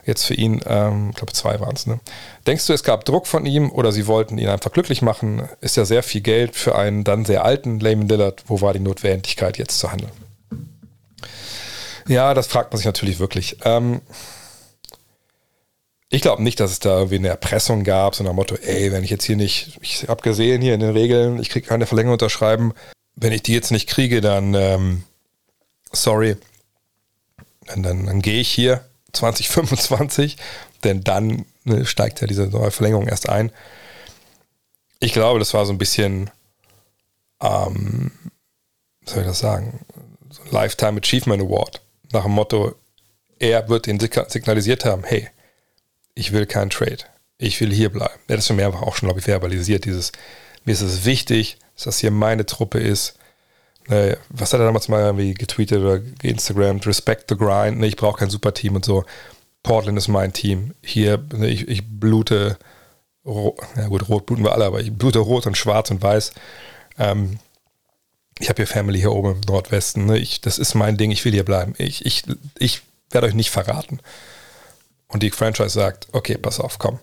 [0.04, 0.60] jetzt für ihn.
[0.66, 1.86] Ähm, ich glaube, zwei waren es.
[1.86, 2.00] Ne?
[2.46, 5.48] Denkst du, es gab Druck von ihm oder sie wollten ihn einfach glücklich machen?
[5.62, 8.44] Ist ja sehr viel Geld für einen dann sehr alten Layman Lillard.
[8.46, 10.12] Wo war die Notwendigkeit, jetzt zu handeln?
[12.06, 13.58] Ja, das fragt man sich natürlich wirklich.
[13.64, 14.00] Ähm,
[16.10, 19.02] ich glaube nicht, dass es da irgendwie eine Erpressung gab, so nach Motto, ey, wenn
[19.04, 22.14] ich jetzt hier nicht, ich habe gesehen hier in den Regeln, ich kriege keine Verlängerung
[22.14, 22.72] unterschreiben.
[23.16, 25.04] Wenn ich die jetzt nicht kriege, dann ähm,
[25.92, 26.36] sorry,
[27.66, 30.36] dann, dann, dann gehe ich hier 2025,
[30.84, 33.50] denn dann ne, steigt ja diese neue Verlängerung erst ein.
[35.00, 36.30] Ich glaube, das war so ein bisschen,
[37.40, 38.12] ähm,
[39.04, 39.80] soll ich das sagen,
[40.30, 41.83] so ein Lifetime Achievement Award
[42.14, 42.74] nach dem Motto,
[43.38, 45.28] er wird ihn signalisiert haben, hey,
[46.14, 46.98] ich will keinen Trade,
[47.38, 48.20] ich will hier bleiben.
[48.28, 50.12] Er hat für mich einfach auch schon, glaube ich, verbalisiert, dieses,
[50.64, 53.18] mir ist es wichtig, dass das hier meine Truppe ist.
[53.88, 56.86] Ne, was hat er damals mal irgendwie getweetet oder geinstagrammt?
[56.86, 59.04] Respect the grind, ne, ich brauche kein Superteam und so.
[59.62, 60.74] Portland ist mein Team.
[60.82, 62.56] Hier, ne, ich, ich blute,
[63.24, 66.32] ja gut, rot bluten wir alle, aber ich blute rot und schwarz und weiß.
[66.98, 67.38] Ähm,
[68.38, 70.06] ich habe hier Family hier oben im Nordwesten.
[70.06, 70.18] Ne?
[70.18, 71.74] Ich, das ist mein Ding, ich will hier bleiben.
[71.78, 72.24] Ich, ich,
[72.58, 74.00] ich werde euch nicht verraten.
[75.08, 76.98] Und die Franchise sagt, okay, pass auf, komm.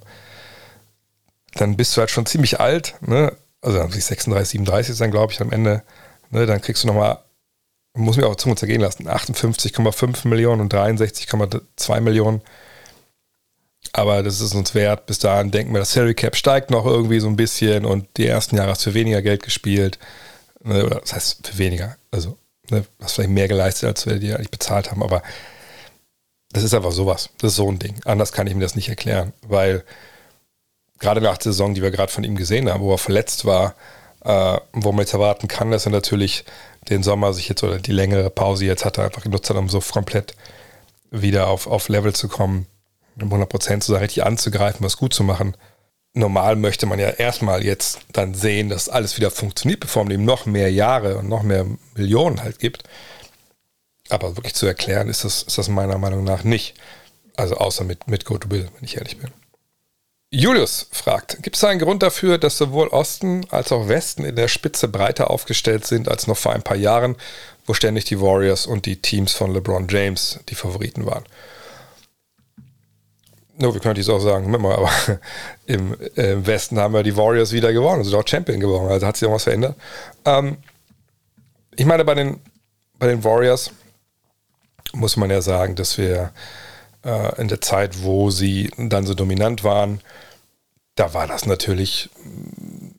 [1.54, 3.36] Dann bist du halt schon ziemlich alt, ne?
[3.62, 5.84] also 36, 37 sein, glaube ich, am Ende.
[6.30, 6.46] Ne?
[6.46, 7.20] Dann kriegst du nochmal,
[7.94, 12.42] muss mir auch Zunge zergehen lassen, 58,5 Millionen und 63,2 Millionen.
[13.94, 15.06] Aber das ist uns wert.
[15.06, 18.28] Bis dahin denken wir, das Salary Cap steigt noch irgendwie so ein bisschen und die
[18.28, 20.00] ersten Jahre hast du für weniger Geld gespielt.
[20.64, 21.97] Ne, oder das heißt für weniger.
[22.12, 22.38] Also,
[22.70, 25.24] ne, hast vielleicht mehr geleistet, als wir dir eigentlich bezahlt haben, aber
[26.51, 27.30] das ist einfach sowas.
[27.39, 27.95] Das ist so ein Ding.
[28.05, 29.84] Anders kann ich mir das nicht erklären, weil
[30.99, 33.76] gerade nach der Saison, die wir gerade von ihm gesehen haben, wo er verletzt war,
[34.24, 36.45] äh, wo man jetzt erwarten kann, dass er natürlich
[36.89, 39.70] den Sommer sich jetzt oder die längere Pause jetzt hat er einfach genutzt hat, um
[39.70, 40.36] so komplett
[41.09, 42.68] wieder auf, auf Level zu kommen,
[43.20, 45.55] um 100% zu sein, richtig anzugreifen, was gut zu machen
[46.14, 50.26] normal möchte man ja erstmal jetzt dann sehen, dass alles wieder funktioniert, bevor man ihm
[50.26, 52.84] noch mehr Jahre und noch mehr Millionen halt gibt.
[54.09, 56.76] Aber wirklich zu erklären ist das, ist das meiner Meinung nach nicht.
[57.38, 59.32] Also außer mit, mit Go to Bill, wenn ich ehrlich bin.
[60.34, 64.47] Julius fragt, gibt es einen Grund dafür, dass sowohl Osten als auch Westen in der
[64.47, 67.18] Spitze breiter aufgestellt sind als noch vor ein paar Jahren,
[67.66, 71.26] wo ständig die Warriors und die Teams von LeBron James die Favoriten waren?
[73.62, 74.89] No, wir können natürlich auch sagen, aber
[75.68, 79.05] im, äh, im, Westen haben wir die Warriors wieder gewonnen, also auch Champion gewonnen, also
[79.05, 79.76] hat sich auch was verändert.
[80.26, 80.57] Ähm,
[81.76, 82.39] ich meine, bei den,
[82.97, 83.72] bei den Warriors
[84.93, 86.32] muss man ja sagen, dass wir
[87.05, 90.01] äh, in der Zeit, wo sie dann so dominant waren,
[90.95, 92.95] da war das natürlich in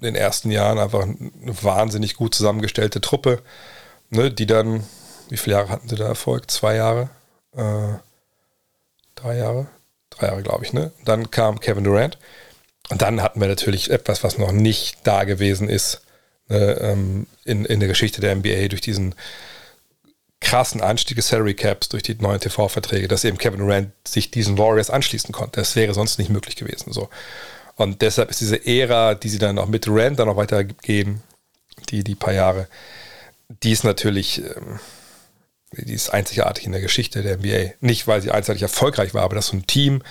[0.00, 3.42] den ersten Jahren einfach eine wahnsinnig gut zusammengestellte Truppe,
[4.08, 4.82] ne, die dann,
[5.28, 6.50] wie viele Jahre hatten sie da Erfolg?
[6.50, 7.10] Zwei Jahre?
[7.54, 7.98] Äh,
[9.14, 9.66] drei Jahre?
[10.10, 10.92] Drei Jahre, glaube ich, ne?
[11.04, 12.18] Dann kam Kevin Durant.
[12.90, 16.02] Und dann hatten wir natürlich etwas, was noch nicht da gewesen ist
[16.48, 19.14] ne, ähm, in, in der Geschichte der NBA durch diesen
[20.40, 24.58] krassen Anstieg des Salary Caps durch die neuen TV-Verträge, dass eben Kevin Durant sich diesen
[24.58, 25.60] Warriors anschließen konnte.
[25.60, 26.92] Das wäre sonst nicht möglich gewesen.
[26.92, 27.08] So.
[27.76, 31.22] Und deshalb ist diese Ära, die sie dann auch mit Durant dann noch weitergeben,
[31.88, 32.68] die, die paar Jahre,
[33.62, 34.78] die ist natürlich, ähm,
[35.76, 37.74] die ist einzigartig in der Geschichte der NBA.
[37.80, 40.02] Nicht, weil sie einseitig erfolgreich war, aber dass so ein Team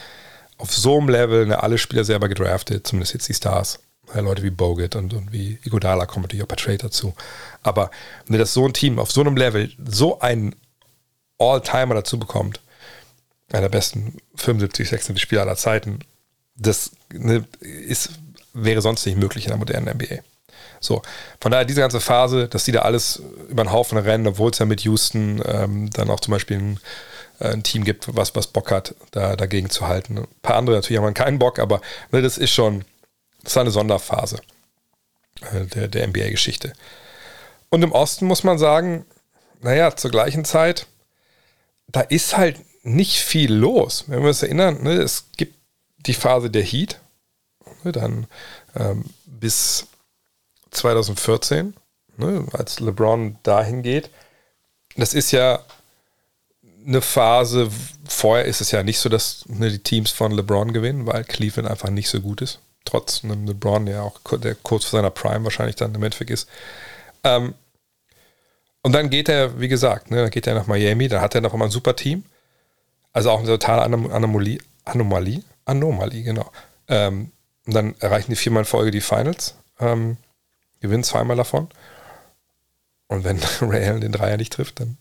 [0.57, 3.79] auf so einem Level, ne, alle Spieler selber gedraftet, zumindest jetzt die Stars,
[4.13, 7.13] ja, Leute wie Bogut und, und wie Igodala kommen natürlich auch bei Trade dazu.
[7.61, 7.91] Aber
[8.27, 10.55] wenn das so ein Team auf so einem Level so einen
[11.37, 12.59] All-Timer dazu bekommt,
[13.51, 15.99] einer der besten 75, 76 Spieler aller Zeiten,
[16.55, 18.11] das ne, ist,
[18.53, 20.19] wäre sonst nicht möglich in der modernen NBA.
[20.83, 21.01] So,
[21.39, 24.59] von daher diese ganze Phase, dass die da alles über den Haufen rennen, obwohl es
[24.59, 26.79] ja mit Houston ähm, dann auch zum Beispiel ein,
[27.39, 30.17] äh, ein, Team gibt, was, was Bock hat, da dagegen zu halten.
[30.17, 31.81] Ein paar andere natürlich haben keinen Bock, aber
[32.11, 32.83] ne, das ist schon,
[33.43, 34.39] das war eine Sonderphase
[35.53, 36.73] äh, der, der NBA-Geschichte.
[37.69, 39.05] Und im Osten muss man sagen,
[39.61, 40.85] naja, zur gleichen Zeit,
[41.87, 44.05] da ist halt nicht viel los.
[44.07, 45.55] Wenn wir uns erinnern, ne, es gibt
[46.05, 46.99] die Phase der Heat,
[47.83, 48.27] ne, dann
[48.75, 49.87] ähm, bis
[50.75, 51.75] 2014,
[52.17, 54.09] ne, als LeBron dahin geht.
[54.95, 55.59] Das ist ja
[56.85, 57.69] eine Phase,
[58.07, 61.69] vorher ist es ja nicht so, dass ne, die Teams von LeBron gewinnen, weil Cleveland
[61.69, 65.43] einfach nicht so gut ist trotz einem LeBron, der auch der kurz vor seiner Prime
[65.43, 66.49] wahrscheinlich dann im Endeffekt ist.
[67.23, 67.53] Ähm,
[68.81, 71.41] und dann geht er, wie gesagt, ne, dann geht er nach Miami, dann hat er
[71.41, 72.25] noch immer ein super Team.
[73.13, 76.51] Also auch eine totale Anomalie, Anomalie, Anomalie, genau.
[76.87, 77.31] Ähm,
[77.65, 80.17] und dann erreichen die viermal in Folge die Finals, ähm,
[80.83, 81.69] gewinnen zweimal davon.
[83.07, 84.97] Und wenn Ray Allen den Dreier nicht trifft, dann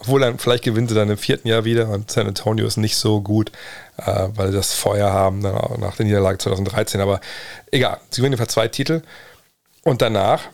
[0.00, 2.96] obwohl dann, vielleicht gewinnt sie dann im vierten Jahr wieder und San Antonio ist nicht
[2.96, 3.52] so gut,
[3.98, 7.00] äh, weil sie das Feuer haben dann auch nach der Niederlage 2013.
[7.00, 7.20] Aber
[7.70, 9.02] egal, sie gewinnen jedenfalls zwei Titel.
[9.82, 10.48] Und danach,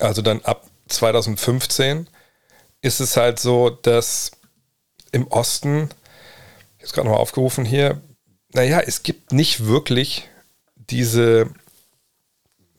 [0.00, 2.08] also dann ab 2015,
[2.80, 4.32] ist es halt so, dass
[5.12, 5.90] im Osten,
[6.78, 8.00] ich habe es gerade nochmal aufgerufen hier,
[8.54, 10.28] naja, es gibt nicht wirklich
[10.76, 11.50] diese,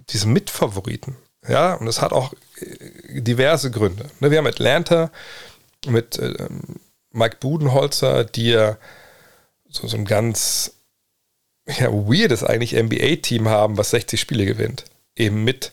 [0.09, 1.15] diese Mitfavoriten.
[1.47, 4.09] Ja, und es hat auch äh, diverse Gründe.
[4.19, 5.11] Ne, wir haben Atlanta
[5.87, 6.61] mit ähm,
[7.11, 8.77] Mike Budenholzer, die ja
[9.69, 10.73] so, so ein ganz
[11.67, 14.85] ja, weirdes eigentlich NBA-Team haben, was 60 Spiele gewinnt.
[15.15, 15.71] Eben mit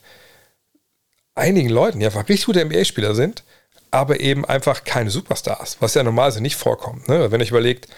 [1.34, 3.44] einigen Leuten, die einfach richtig gute NBA-Spieler sind,
[3.90, 7.08] aber eben einfach keine Superstars, was ja normalerweise nicht vorkommt.
[7.08, 7.30] Ne?
[7.32, 7.88] Wenn ich überlegt,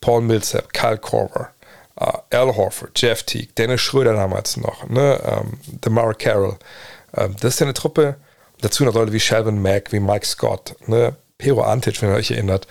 [0.00, 1.52] Paul Millsap, Kyle Korver,
[2.00, 5.20] uh, Al Horford, Jeff Teague, Dennis Schröder damals noch, ne?
[5.24, 6.56] ähm, DeMar Carroll,
[7.14, 8.16] ähm, das ist ja eine Truppe,
[8.60, 11.16] dazu noch Leute wie Shelvin Mack, wie Mike Scott, ne?
[11.38, 12.66] Pero Antic, wenn ihr euch erinnert,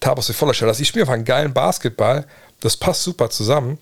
[0.00, 0.70] Tabos Vollersteller.
[0.70, 2.26] Also ich spiele einfach einen geilen Basketball,
[2.60, 3.78] das passt super zusammen,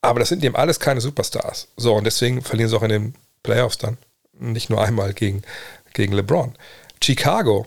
[0.00, 1.68] aber das sind eben alles keine Superstars.
[1.76, 3.98] So, und deswegen verlieren sie auch in den Playoffs dann.
[4.32, 5.42] Nicht nur einmal gegen,
[5.92, 6.54] gegen LeBron.
[7.02, 7.66] Chicago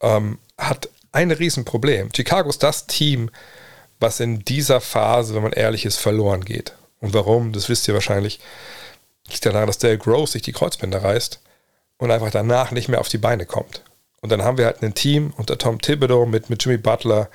[0.00, 2.10] ähm, hat ein Riesenproblem.
[2.14, 3.30] Chicago ist das Team,
[4.00, 6.74] was in dieser Phase, wenn man ehrlich ist, verloren geht.
[7.00, 8.40] Und warum, das wisst ihr wahrscheinlich.
[9.28, 11.40] Liegt daran, dass Dale Gross sich die Kreuzbänder reißt
[11.98, 13.82] und einfach danach nicht mehr auf die Beine kommt.
[14.20, 17.28] Und dann haben wir halt ein Team unter Tom Thibodeau mit, mit Jimmy Butler,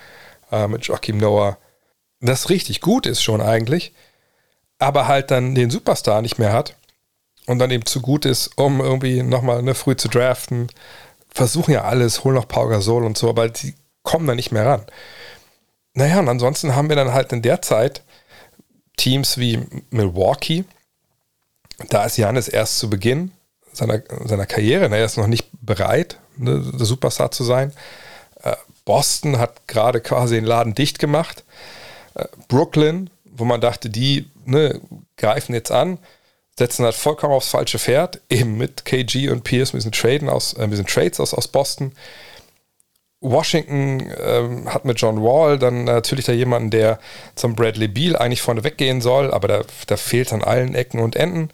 [0.52, 1.58] äh, mit Joachim Noah,
[2.20, 3.94] das richtig gut ist schon eigentlich,
[4.80, 6.76] aber halt dann den Superstar nicht mehr hat
[7.46, 10.70] und dann eben zu gut ist, um irgendwie nochmal eine früh zu draften.
[11.30, 14.66] Versuchen ja alles, holen noch Pau Gasol und so, aber die kommen da nicht mehr
[14.66, 14.86] ran.
[15.94, 18.02] Naja, und ansonsten haben wir dann halt in der Zeit
[18.98, 20.66] Teams wie Milwaukee,
[21.90, 23.32] da ist Janis erst zu Beginn
[23.72, 27.74] seiner, seiner Karriere, er ist noch nicht bereit, ne, der Superstar zu sein.
[28.44, 31.44] Äh, Boston hat gerade quasi den Laden dicht gemacht.
[32.16, 34.80] Äh, Brooklyn, wo man dachte, die ne,
[35.18, 35.98] greifen jetzt an,
[36.58, 40.54] setzen halt vollkommen aufs falsche Pferd, eben mit KG und Pierce, mit diesen, Traden aus,
[40.54, 41.94] äh, mit diesen Trades aus, aus Boston.
[43.24, 47.00] Washington ähm, hat mit John Wall dann natürlich da jemanden, der
[47.36, 51.16] zum Bradley Beal eigentlich vorne weggehen soll, aber da, da fehlt an allen Ecken und
[51.16, 51.50] Enden.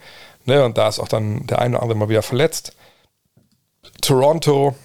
[0.45, 0.65] Ne?
[0.65, 2.73] Und da ist auch dann der eine oder andere mal wieder verletzt.
[4.01, 4.75] Toronto,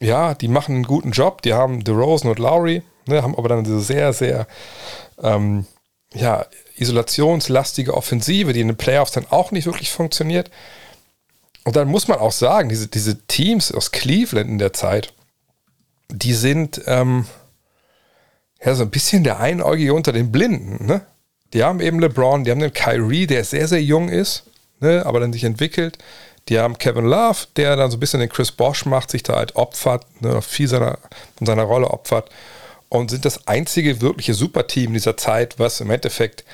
[0.00, 1.42] ja, die machen einen guten Job.
[1.42, 3.22] Die haben DeRozan und Lowry, ne?
[3.22, 4.46] haben aber dann diese sehr, sehr
[5.22, 5.66] ähm,
[6.14, 10.50] ja, isolationslastige Offensive, die in den Playoffs dann auch nicht wirklich funktioniert.
[11.64, 15.12] Und dann muss man auch sagen, diese, diese Teams aus Cleveland in der Zeit,
[16.12, 17.26] die sind ähm,
[18.62, 20.86] ja so ein bisschen der Einäugige unter den Blinden.
[20.86, 21.02] Ne?
[21.52, 24.44] Die haben eben LeBron, die haben den Kyrie, der sehr, sehr jung ist,
[24.80, 25.04] ne?
[25.06, 25.98] aber dann sich entwickelt.
[26.48, 29.36] Die haben Kevin Love, der dann so ein bisschen den Chris Bosch macht, sich da
[29.36, 30.42] halt opfert, ne?
[30.42, 30.98] viel seiner,
[31.36, 32.30] von seiner Rolle opfert.
[32.88, 36.44] Und sind das einzige wirkliche Superteam dieser Zeit, was im Endeffekt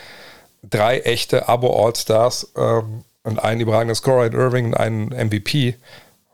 [0.62, 5.76] drei echte Abo-All-Stars ähm, und einen überragenden Scorer in Irving und einen MVP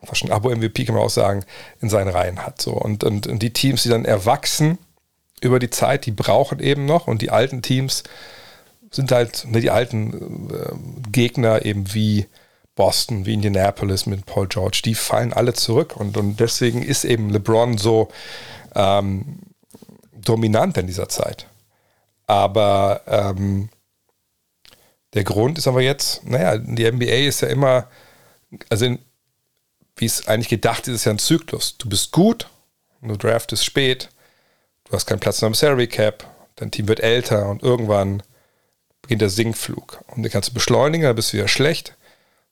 [0.05, 1.45] fast schon Abo-MVP kann man auch sagen,
[1.81, 2.61] in seinen Reihen hat.
[2.61, 2.73] So.
[2.73, 4.79] Und, und, und die Teams, die dann erwachsen
[5.41, 8.03] über die Zeit, die brauchen eben noch und die alten Teams
[8.91, 12.27] sind halt, ne, die alten äh, Gegner eben wie
[12.75, 17.31] Boston, wie Indianapolis mit Paul George, die fallen alle zurück und, und deswegen ist eben
[17.31, 18.09] LeBron so
[18.75, 19.41] ähm,
[20.15, 21.47] dominant in dieser Zeit.
[22.27, 23.69] Aber ähm,
[25.15, 27.89] der Grund ist aber jetzt, naja, die NBA ist ja immer,
[28.71, 28.99] also in,
[29.97, 31.77] wie es eigentlich gedacht ist, ist ja ein Zyklus.
[31.79, 32.49] Du bist gut,
[33.01, 34.09] du draftest spät,
[34.85, 36.27] du hast keinen Platz im Salary Cap,
[36.57, 38.23] dein Team wird älter und irgendwann
[39.03, 40.03] beginnt der Sinkflug.
[40.09, 41.97] Und dann kannst du beschleunigen, dann bist du wieder schlecht.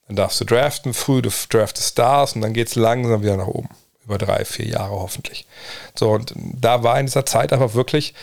[0.07, 3.47] Dann darfst du draften früh, du draftest Stars und dann geht es langsam wieder nach
[3.47, 3.69] oben.
[4.05, 5.47] Über drei, vier Jahre hoffentlich.
[5.95, 8.13] So, und da war in dieser Zeit einfach wirklich,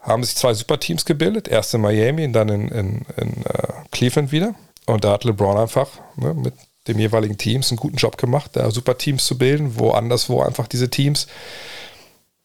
[0.00, 1.46] haben sich zwei Superteams gebildet.
[1.46, 4.54] Erst in Miami und dann in, in, in uh, Cleveland wieder.
[4.86, 6.54] Und da hat LeBron einfach ne, mit
[6.88, 10.66] dem jeweiligen Teams einen guten Job gemacht, da super Teams zu bilden, wo anderswo einfach
[10.66, 11.26] diese Teams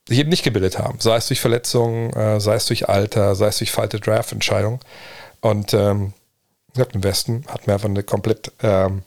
[0.08, 1.00] sich eben nicht gebildet haben.
[1.00, 4.80] Sei es durch Verletzungen, äh, sei es durch Alter, sei es durch falte Draft-Entscheidungen.
[5.42, 6.14] Und ähm,
[6.76, 9.04] im Westen hatten wir einfach eine komplett ähm,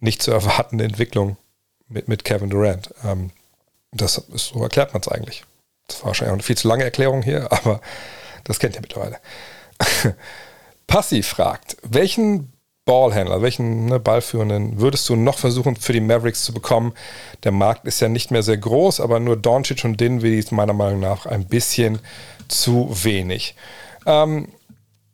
[0.00, 1.36] nicht zu erwartende Entwicklung
[1.88, 2.94] mit, mit Kevin Durant.
[3.04, 3.30] Ähm,
[3.92, 5.44] das ist, so erklärt man es eigentlich.
[5.86, 7.80] Das war wahrscheinlich auch eine viel zu lange Erklärung hier, aber
[8.44, 9.18] das kennt ihr mittlerweile.
[10.86, 12.52] Passiv fragt, welchen
[12.88, 16.94] Ballhändler, welchen ne, Ballführenden würdest du noch versuchen für die Mavericks zu bekommen?
[17.44, 20.72] Der Markt ist ja nicht mehr sehr groß, aber nur Doncic und Dinwiddie ist meiner
[20.72, 21.98] Meinung nach ein bisschen
[22.48, 23.54] zu wenig.
[24.06, 24.48] Ähm,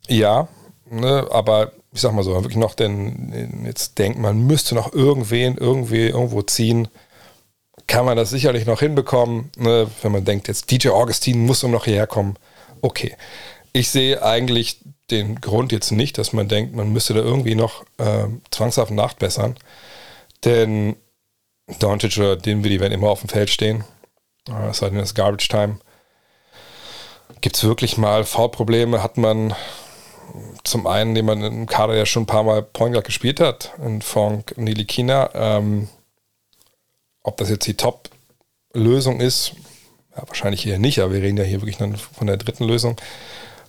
[0.07, 0.47] ja,
[0.89, 5.57] ne, aber ich sag mal so, wirklich noch denn jetzt denkt, man müsste noch irgendwen
[5.57, 6.87] irgendwie irgendwo ziehen,
[7.89, 11.87] kann man das sicherlich noch hinbekommen, ne, wenn man denkt, jetzt DJ Augustin muss noch
[11.87, 12.37] hierher kommen.
[12.83, 13.17] Okay.
[13.77, 14.79] Ich sehe eigentlich
[15.11, 19.57] den Grund jetzt nicht, dass man denkt, man müsste da irgendwie noch äh, zwangshaft nachbessern.
[20.45, 20.95] Denn
[21.81, 23.83] Doncic oder Dinwiddie werden immer auf dem Feld stehen.
[24.49, 25.81] Äh, es sei denn, das Garbage Time.
[27.41, 29.03] Gibt es wirklich mal Foulprobleme?
[29.03, 29.55] Hat man
[30.63, 33.73] zum einen, den man im Kader ja schon ein paar Mal Point Guard gespielt hat,
[33.85, 35.31] in Fonk Nilikina.
[35.35, 35.89] Ähm,
[37.25, 39.55] ob das jetzt die Top-Lösung ist,
[40.17, 42.97] ja, wahrscheinlich hier nicht, aber wir reden ja hier wirklich von der dritten Lösung.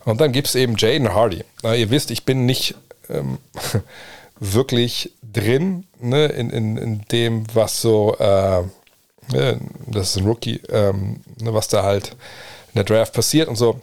[0.06, 1.44] Und dann gibt es eben Jaden Hardy.
[1.62, 2.76] Na, ihr wisst, ich bin nicht
[3.10, 3.38] ähm,
[4.40, 8.62] wirklich drin ne, in, in, in dem, was so, äh,
[9.32, 13.56] ne, das ist ein Rookie, ähm, ne, was da halt in der Draft passiert und
[13.56, 13.80] so.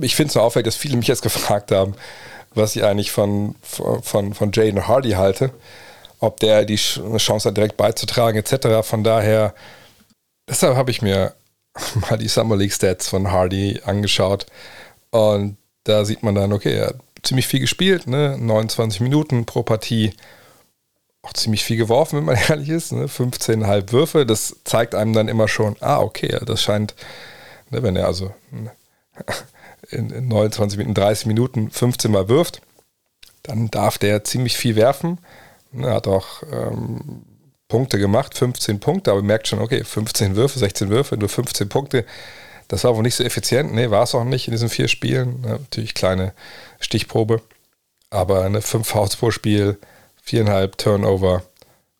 [0.00, 1.94] Ich finde es so auffällig, dass viele mich jetzt gefragt haben,
[2.52, 5.52] was ich eigentlich von, von, von Jaden Hardy halte,
[6.18, 8.84] ob der die Chance hat, direkt beizutragen, etc.
[8.84, 9.54] Von daher,
[10.48, 11.34] deshalb habe ich mir
[12.10, 14.46] mal die Summer League Stats von Hardy angeschaut.
[15.10, 18.36] Und da sieht man dann, okay, er hat ziemlich viel gespielt, ne?
[18.38, 20.12] 29 Minuten pro Partie.
[21.22, 22.92] Auch ziemlich viel geworfen, wenn man ehrlich ist.
[22.92, 23.06] Ne?
[23.06, 24.26] 15,5 Würfe.
[24.26, 26.94] Das zeigt einem dann immer schon, ah, okay, das scheint,
[27.70, 28.70] ne, wenn er also ne,
[29.90, 32.62] in, in 29 Minuten, 30 Minuten 15 Mal wirft,
[33.42, 35.18] dann darf der ziemlich viel werfen.
[35.72, 37.22] Er hat auch ähm,
[37.68, 42.04] Punkte gemacht, 15 Punkte, aber merkt schon, okay, 15 Würfe, 16 Würfe, nur 15 Punkte.
[42.68, 43.72] Das war wohl nicht so effizient.
[43.72, 45.40] Nee, war es auch nicht in diesen vier Spielen.
[45.42, 46.32] Natürlich kleine
[46.80, 47.42] Stichprobe.
[48.10, 49.78] Aber eine 5 Fouls pro Spiel,
[50.26, 51.42] 4,5 Turnover,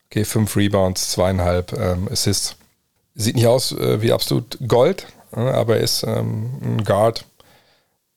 [0.09, 2.55] okay, 5 Rebounds, 2,5 ähm, Assists.
[3.15, 7.25] Sieht nicht aus äh, wie absolut Gold, äh, aber ist ähm, ein Guard.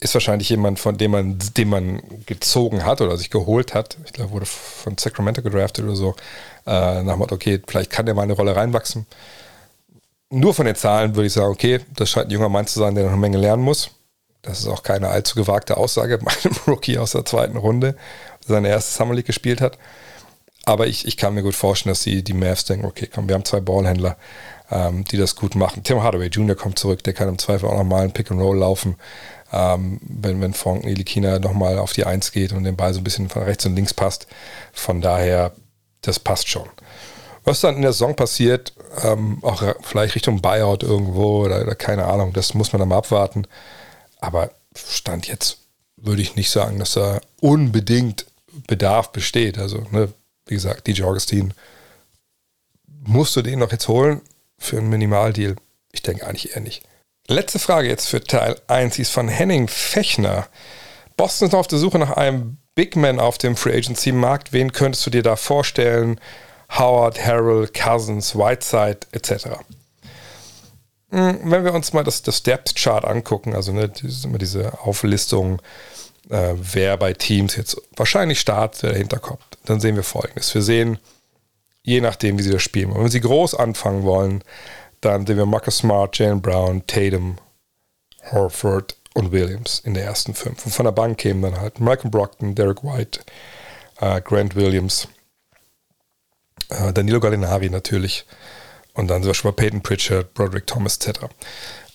[0.01, 3.99] Ist wahrscheinlich jemand, von dem man, den man gezogen hat oder sich geholt hat.
[4.07, 6.15] Ich glaube, wurde von Sacramento gedraftet oder so
[6.67, 9.07] äh, nach dem Motto, okay, vielleicht kann der mal eine Rolle reinwachsen.
[10.31, 12.95] Nur von den Zahlen würde ich sagen, okay, das scheint ein junger Mann zu sein,
[12.95, 13.91] der noch eine Menge lernen muss.
[14.43, 17.97] Das ist auch keine allzu gewagte Aussage bei einem Rookie aus der zweiten Runde.
[18.47, 19.77] seine erste Summer League gespielt hat.
[20.65, 23.35] Aber ich, ich kann mir gut vorstellen, dass die, die Mavs denken, okay, komm, wir
[23.35, 24.17] haben zwei Ballhändler,
[24.71, 25.83] ähm, die das gut machen.
[25.83, 26.55] Tim Hardaway Jr.
[26.55, 28.97] kommt zurück, der kann im Zweifel auch nochmal ein Pick and Roll laufen,
[29.53, 33.05] ähm, wenn, wenn Frank Nilikina nochmal auf die Eins geht und den Ball so ein
[33.05, 34.27] bisschen von rechts und links passt.
[34.73, 35.53] Von daher,
[36.03, 36.69] das passt schon.
[37.45, 38.73] Was dann in der Saison passiert,
[39.03, 42.99] ähm, auch vielleicht Richtung Buyout irgendwo oder, oder keine Ahnung, das muss man dann mal
[42.99, 43.47] abwarten.
[44.21, 45.59] Aber Stand jetzt
[45.97, 48.27] würde ich nicht sagen, dass da unbedingt
[48.67, 49.59] Bedarf besteht.
[49.59, 50.13] Also, ne,
[50.47, 51.55] wie gesagt, DJ Augustin,
[52.87, 54.21] musst du den noch jetzt holen
[54.59, 55.57] für einen Minimaldeal?
[55.93, 56.83] Ich denke eigentlich eher nicht.
[57.31, 60.49] Letzte Frage jetzt für Teil 1 ist von Henning Fechner.
[61.17, 64.53] Boston ist noch auf der Suche nach einem Big Man auf dem Free Agency Markt.
[64.53, 66.19] Wen könntest du dir da vorstellen?
[66.77, 69.61] Howard, Harrell, Cousins, Whiteside etc.
[71.11, 73.93] Hm, wenn wir uns mal das, das Depth Chart angucken, also ne,
[74.25, 75.63] immer diese Auflistung,
[76.31, 80.53] äh, wer bei Teams jetzt wahrscheinlich startet, wer dahinter kommt, dann sehen wir folgendes.
[80.53, 80.99] Wir sehen,
[81.85, 82.93] je nachdem, wie sie das spielen.
[82.93, 84.43] wenn sie groß anfangen wollen,
[85.01, 87.39] dann sehen wir Marcus Smart, Jalen Brown, Tatum,
[88.33, 90.65] Horford und Williams in der ersten fünf.
[90.65, 93.21] Und von der Bank kämen dann halt Malcolm Brockton, Derek White,
[94.01, 95.09] äh, Grant Williams,
[96.69, 98.27] äh, Danilo Gallinari natürlich,
[98.95, 101.21] und dann zum Beispiel Peyton Pritchard, Broderick Thomas etc.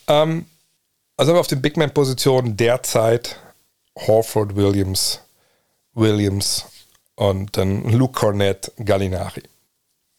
[0.08, 0.46] Ähm,
[1.18, 3.40] also haben wir auf den Big Man-Positionen derzeit
[3.98, 5.22] Horford Williams,
[5.94, 6.66] Williams
[7.16, 9.44] und dann Luke Cornett, Gallinari.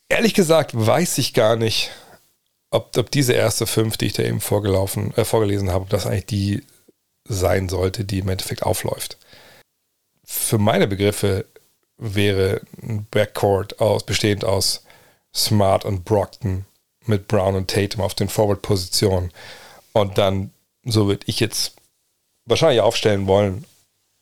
[0.09, 1.91] Ehrlich gesagt weiß ich gar nicht,
[2.71, 6.07] ob, ob diese erste fünf, die ich da eben vorgelaufen, äh, vorgelesen habe, ob das
[6.07, 6.67] eigentlich die
[7.25, 9.19] sein sollte, die im Endeffekt aufläuft.
[10.25, 11.47] Für meine Begriffe
[11.99, 14.85] wäre ein Backcourt aus, bestehend aus
[15.35, 16.67] Smart und Brockton
[17.05, 19.33] mit Brown und Tatum auf den Forward-Positionen.
[19.93, 20.51] Und dann,
[20.85, 21.77] so würde ich jetzt
[22.45, 23.64] wahrscheinlich aufstellen wollen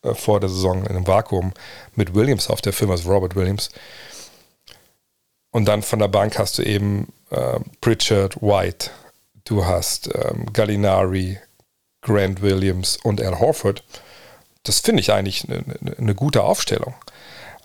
[0.03, 1.53] äh, vor der Saison in einem Vakuum
[1.95, 3.71] mit Williams auf der Firma, also Robert Williams.
[5.51, 8.91] Und dann von der Bank hast du eben äh, Pritchard, White,
[9.45, 11.39] du hast ähm, Gallinari,
[12.03, 13.83] Grant Williams und Al Horford.
[14.63, 16.95] Das finde ich eigentlich eine, eine gute Aufstellung.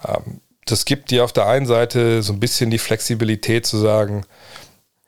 [0.05, 4.25] Ähm, das gibt dir auf der einen Seite so ein bisschen die Flexibilität zu sagen,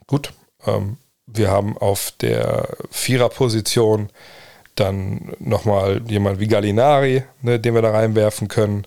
[0.08, 0.34] gut,
[0.66, 0.98] ähm,
[1.28, 4.10] wir haben auf der Viererposition
[4.76, 8.86] dann nochmal jemand wie Gallinari, ne, den wir da reinwerfen können.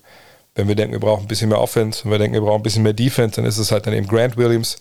[0.53, 2.63] Wenn wir denken, wir brauchen ein bisschen mehr Offense, wenn wir denken, wir brauchen ein
[2.63, 4.77] bisschen mehr Defense, dann ist es halt dann eben Grant Williams.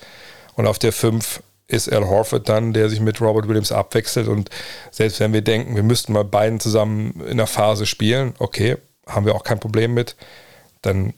[0.57, 4.29] Und auf der 5 ist Al Horford dann, der sich mit Robert Williams abwechselt.
[4.29, 4.51] Und
[4.91, 8.77] selbst wenn wir denken, wir müssten mal beiden zusammen in der Phase spielen, okay,
[9.07, 10.17] haben wir auch kein Problem mit.
[10.83, 11.15] Dann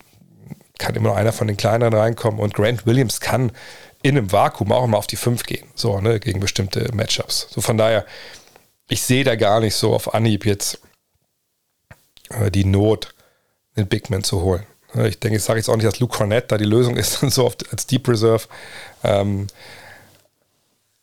[0.79, 3.53] kann immer noch einer von den kleineren reinkommen und Grant Williams kann
[4.03, 7.49] in einem Vakuum auch immer auf die 5 gehen, so, ne, gegen bestimmte Matchups.
[7.51, 8.05] So von daher,
[8.89, 10.81] ich sehe da gar nicht so auf Anhieb jetzt
[12.31, 13.15] äh, die Not,
[13.75, 14.65] einen Big Man zu holen.
[15.05, 17.45] Ich denke, ich sage jetzt auch nicht, dass Luke Cornett da die Lösung ist, so
[17.45, 18.45] oft als Deep Reserve.
[19.05, 19.47] Ähm,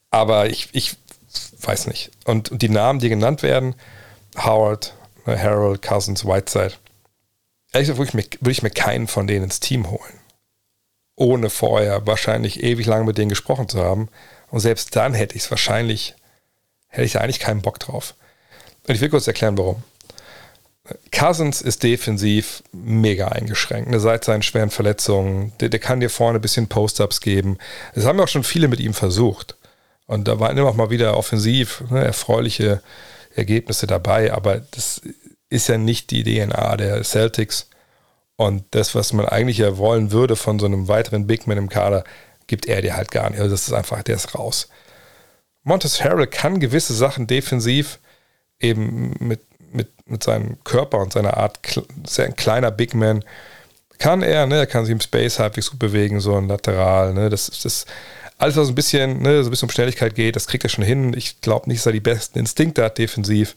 [0.09, 0.95] aber ich, ich
[1.61, 2.11] weiß nicht.
[2.25, 3.75] Und, und die Namen, die genannt werden,
[4.37, 4.93] Howard,
[5.25, 6.73] ne, Harold, Cousins, Whiteside,
[7.71, 10.19] ehrlich gesagt, würde ich, mir, würde ich mir keinen von denen ins Team holen.
[11.15, 14.09] Ohne vorher wahrscheinlich ewig lang mit denen gesprochen zu haben.
[14.49, 16.15] Und selbst dann hätte ich es wahrscheinlich,
[16.87, 18.15] hätte ich eigentlich keinen Bock drauf.
[18.87, 19.83] Und ich will kurz erklären, warum.
[21.11, 23.89] Cousins ist defensiv mega eingeschränkt.
[23.89, 25.53] Ne, seit seinen schweren Verletzungen.
[25.59, 27.57] Der, der kann dir vorne ein bisschen Post-Ups geben.
[27.95, 29.55] Das haben ja auch schon viele mit ihm versucht.
[30.07, 32.81] Und da waren immer auch mal wieder offensiv ne, erfreuliche
[33.33, 34.33] Ergebnisse dabei.
[34.33, 35.01] Aber das
[35.49, 37.69] ist ja nicht die DNA der Celtics.
[38.35, 41.69] Und das, was man eigentlich ja wollen würde von so einem weiteren Big Man im
[41.69, 42.03] Kader,
[42.47, 43.39] gibt er dir halt gar nicht.
[43.39, 44.67] Also das ist einfach, der ist raus.
[45.63, 47.99] Montes Harrell kann gewisse Sachen defensiv
[48.59, 49.39] eben mit,
[49.73, 51.59] mit, mit seinem Körper und seiner Art,
[52.05, 53.23] sehr ein kleiner Big Man,
[53.99, 57.29] kann er, ne, er kann sich im Space halbwegs gut bewegen, so ein Lateral, ne,
[57.29, 57.87] das ist
[58.37, 60.83] alles, was ein bisschen, ne, so ein bisschen um Schnelligkeit geht, das kriegt er schon
[60.83, 61.13] hin.
[61.15, 63.55] Ich glaube nicht, dass er die besten Instinkte hat defensiv.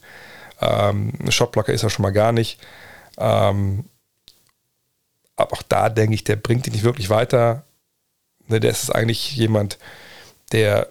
[0.61, 2.59] Ähm, Shotblocker ist er schon mal gar nicht.
[3.17, 3.85] Ähm,
[5.35, 7.63] aber auch da denke ich, der bringt ihn nicht wirklich weiter.
[8.47, 9.77] Ne, der ist eigentlich jemand,
[10.51, 10.87] der,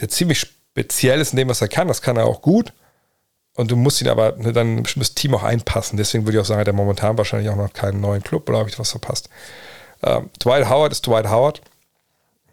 [0.00, 1.88] der ziemlich speziell ist in dem, was er kann.
[1.88, 2.72] Das kann er auch gut.
[3.56, 5.96] Und du musst ihn aber ne, dann ein bestimmtes Team auch einpassen.
[5.96, 8.58] Deswegen würde ich auch sagen, hat er momentan wahrscheinlich auch noch keinen neuen Club oder
[8.58, 9.30] habe ich was verpasst.
[10.02, 11.62] Ähm, Dwight Howard ist Dwight Howard.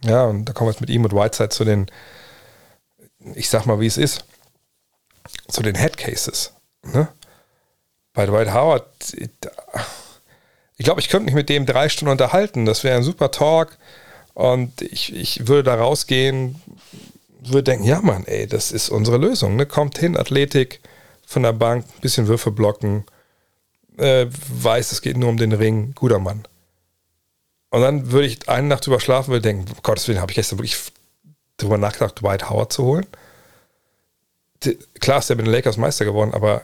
[0.05, 1.87] Ja, und da kommen wir jetzt mit ihm und Whiteside zu den,
[3.35, 4.25] ich sag mal, wie es ist
[5.49, 6.53] zu den Headcases.
[6.83, 7.09] Ne?
[8.13, 12.65] Bei Dwight Howard, ich glaube, ich könnte mich mit dem drei Stunden unterhalten.
[12.65, 13.77] Das wäre ein super Talk.
[14.33, 16.61] Und ich, ich würde da rausgehen,
[17.39, 19.57] würde denken, ja Mann, ey, das ist unsere Lösung.
[19.57, 19.65] Ne?
[19.65, 20.79] Kommt hin, Athletik
[21.25, 23.05] von der Bank, ein bisschen Würfe blocken,
[23.97, 26.43] äh, weiß, es geht nur um den Ring, guter Mann.
[27.69, 30.59] Und dann würde ich eine Nacht drüber schlafen und denken, Gottes Willen, habe ich gestern
[30.59, 30.77] wirklich
[31.57, 33.05] drüber nachgedacht, Dwight Howard zu holen.
[34.63, 36.63] Die, klar ist er mit den Lakers Meister geworden, aber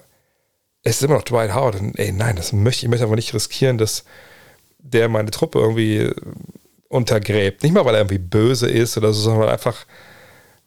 [0.84, 1.76] es ist immer noch Dwight Howard.
[1.76, 4.06] Und ey, nein, das möchte ich möchte aber nicht riskieren, dass
[4.78, 6.12] der meine Truppe irgendwie
[6.88, 7.64] untergräbt.
[7.64, 9.86] Nicht mal, weil er irgendwie böse ist oder so, sondern einfach,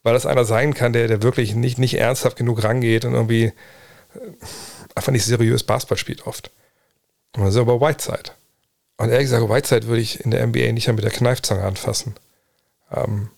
[0.03, 3.45] weil das einer sein kann, der, der wirklich nicht, nicht ernsthaft genug rangeht und irgendwie
[3.45, 3.51] äh,
[4.95, 6.51] einfach nicht seriös Basketball spielt oft.
[7.35, 8.31] Und das ist aber Whiteside.
[8.97, 12.15] Und ehrlich gesagt, Whiteside würde ich in der NBA nicht mehr mit der Kneifzange anfassen.
[12.91, 13.29] Ähm,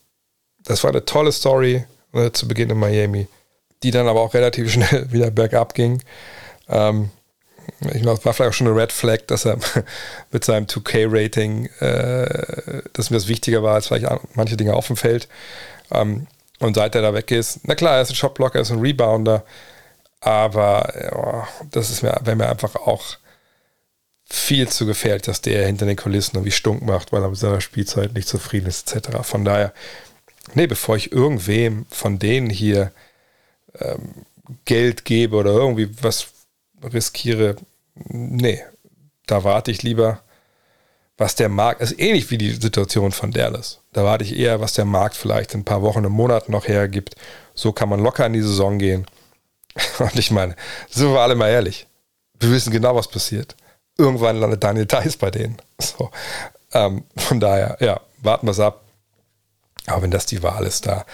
[0.59, 3.27] das war eine tolle Story äh, zu Beginn in Miami,
[3.83, 6.01] die dann aber auch relativ schnell wieder bergab ging.
[6.67, 7.09] Ähm,
[7.93, 9.57] ich glaube, es war vielleicht auch schon eine Red Flag, dass er
[10.31, 14.97] mit seinem 2K-Rating, äh, dass mir das wichtiger war als vielleicht manche Dinge auf dem
[14.97, 15.27] Feld.
[15.91, 16.27] Ähm,
[16.59, 18.79] und seit er da weg ist, na klar, er ist ein Shotblocker, er ist ein
[18.79, 19.43] Rebounder,
[20.25, 23.17] aber ja, das ist mir, wäre mir einfach auch
[24.25, 27.61] viel zu gefährlich, dass der hinter den Kulissen irgendwie stunk macht, weil er mit seiner
[27.61, 29.19] Spielzeit nicht zufrieden ist, etc.
[29.21, 29.71] Von daher,
[30.55, 32.91] nee, bevor ich irgendwem von denen hier
[33.79, 34.25] ähm,
[34.65, 36.27] Geld gebe oder irgendwie was
[36.81, 37.57] riskiere,
[37.93, 38.63] nee,
[39.27, 40.23] da warte ich lieber,
[41.19, 43.79] was der Markt, ist ähnlich wie die Situation von Dallas.
[43.93, 46.67] Da warte ich eher, was der Markt vielleicht in ein paar Wochen, einem Monat noch
[46.67, 47.15] hergibt.
[47.53, 49.05] So kann man locker in die Saison gehen.
[49.99, 50.55] Und ich meine,
[50.89, 51.87] sind wir alle mal ehrlich.
[52.39, 53.55] Wir wissen genau, was passiert.
[53.97, 55.57] Irgendwann landet Daniel Theiss bei denen.
[55.79, 56.11] So.
[56.73, 58.81] Ähm, von daher, ja, warten wir es ab.
[59.87, 61.05] Aber wenn das die Wahl ist, da,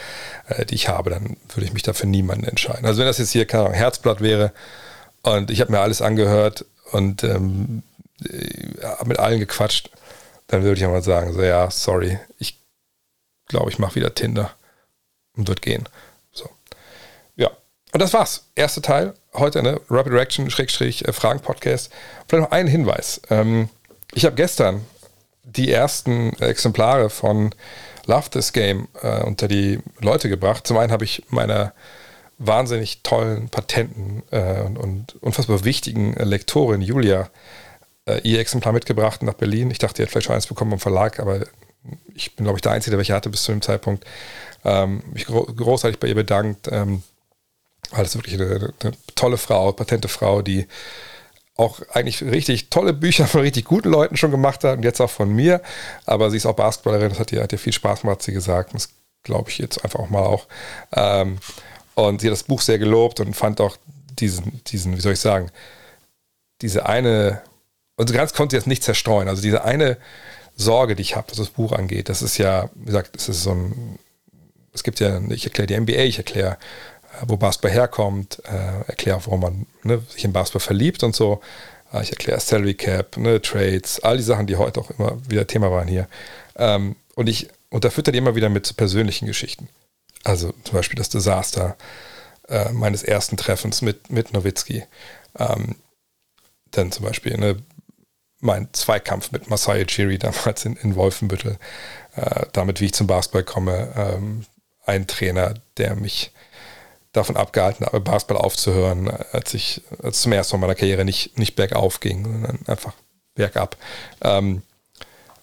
[0.48, 2.86] äh, die ich habe, dann würde ich mich dafür niemanden entscheiden.
[2.86, 4.54] Also wenn das jetzt hier kein Herzblatt wäre
[5.24, 7.84] und ich habe mir alles angehört und ähm,
[8.28, 9.92] äh, mit allen gequatscht,
[10.48, 12.60] dann würde ich einmal sagen, so ja, sorry, ich
[13.48, 14.52] glaube, ich mache wieder Tinder
[15.36, 15.88] und wird gehen.
[17.92, 18.46] Und das war's.
[18.56, 19.14] Erster Teil.
[19.34, 19.80] Heute, ne?
[19.90, 21.92] Rapid Reaction, Schrägstrich, äh, Fragen-Podcast.
[22.28, 23.22] Vielleicht noch einen Hinweis.
[23.30, 23.70] Ähm,
[24.14, 24.86] ich habe gestern
[25.44, 27.54] die ersten Exemplare von
[28.06, 30.66] Love This Game äh, unter die Leute gebracht.
[30.66, 31.74] Zum einen habe ich meine
[32.38, 37.30] wahnsinnig tollen, patenten äh, und, und, unfassbar wichtigen Lektorin Julia
[38.06, 39.70] äh, ihr Exemplar mitgebracht nach Berlin.
[39.70, 41.42] Ich dachte, ihr hätte vielleicht schon eins bekommen vom Verlag, aber
[42.16, 44.06] ich bin, glaube ich, der Einzige, der welche hatte bis zu dem Zeitpunkt.
[44.64, 47.04] Ähm, mich gro großartig bei ihr bedankt, ähm,
[47.92, 50.68] weil es wirklich eine, eine, tolle Frau, patente Frau, die
[51.58, 55.10] auch eigentlich richtig tolle Bücher von richtig guten Leuten schon gemacht hat und jetzt auch
[55.10, 55.62] von mir.
[56.06, 58.34] Aber sie ist auch Basketballerin, das hat ihr, hat ihr viel Spaß gemacht, hat sie
[58.34, 58.74] gesagt.
[58.74, 58.90] Das
[59.24, 60.48] glaube ich jetzt einfach auch mal auch.
[60.94, 61.38] Ähm,
[61.96, 63.78] und sie hat das Buch sehr gelobt und fand auch
[64.20, 65.52] diesen, diesen, wie soll ich sagen,
[66.62, 67.42] diese eine,
[67.98, 69.28] und ganz konnte sie jetzt nicht zerstreuen.
[69.28, 69.98] Also diese eine
[70.56, 73.44] Sorge, die ich habe, was das Buch angeht, das ist ja, wie gesagt, es ist
[73.44, 74.00] so ein,
[74.74, 76.58] es gibt ja, ich erkläre die NBA, ich erkläre
[77.28, 81.42] wo Basketball herkommt, äh, erkläre warum man ne, sich in Basketball verliebt und so.
[81.94, 85.48] Äh, ich erkläre Salary Cap, ne, Trades, all die Sachen, die heute auch immer wieder
[85.48, 86.08] Thema waren hier.
[86.56, 89.70] Ähm, und ich unterfütter die immer wieder mit persönlichen Geschichten.
[90.24, 91.78] Also zum Beispiel das Desaster
[92.48, 94.84] äh, meines ersten Treffens mit, mit Nowitzki.
[95.38, 95.76] Ähm,
[96.72, 97.58] dann zum Beispiel ne,
[98.40, 101.58] mein Zweikampf mit Masai Chiri damals in, in Wolfenbüttel.
[102.16, 103.94] Äh, damit, wie ich zum Basketball komme.
[103.96, 104.46] Ähm,
[104.86, 106.32] ein Trainer, der mich
[107.12, 111.38] davon abgehalten habe, Basketball aufzuhören, als ich als zum ersten Mal in meiner Karriere nicht,
[111.38, 112.94] nicht bergauf ging, sondern einfach
[113.36, 113.78] bergab.
[114.22, 114.62] Ähm,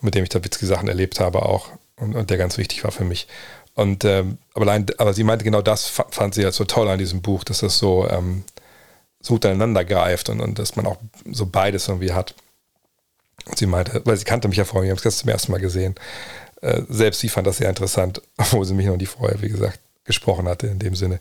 [0.00, 2.92] mit dem ich da witzige Sachen erlebt habe auch und, und der ganz wichtig war
[2.92, 3.26] für mich.
[3.74, 6.98] Und ähm, aber, allein, aber sie meinte, genau das fand sie ja so toll an
[6.98, 8.44] diesem Buch, dass das so, ähm,
[9.20, 10.98] so gut aneinander greift und, und dass man auch
[11.30, 12.34] so beides irgendwie hat.
[13.46, 15.60] Und sie meinte, weil sie kannte mich ja vorher, wir haben es zum ersten Mal
[15.60, 15.94] gesehen.
[16.60, 19.78] Äh, selbst sie fand das sehr interessant, obwohl sie mich noch nie vorher, wie gesagt,
[20.08, 21.20] gesprochen hatte in dem Sinne.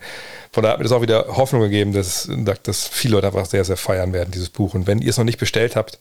[0.52, 2.28] Von daher hat mir das auch wieder Hoffnung gegeben, dass,
[2.64, 4.74] dass viele Leute einfach sehr, sehr feiern werden, dieses Buch.
[4.74, 6.00] Und wenn ihr es noch nicht bestellt habt,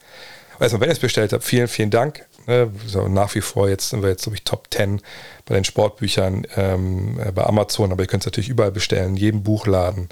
[0.59, 2.25] erstmal, wenn ihr es bestellt habt, vielen, vielen Dank.
[2.47, 5.03] Ne, so nach wie vor, jetzt sind wir jetzt, glaube ich, Top 10
[5.45, 9.43] bei den Sportbüchern ähm, bei Amazon, aber ihr könnt es natürlich überall bestellen, in jedem
[9.43, 10.09] Buchladen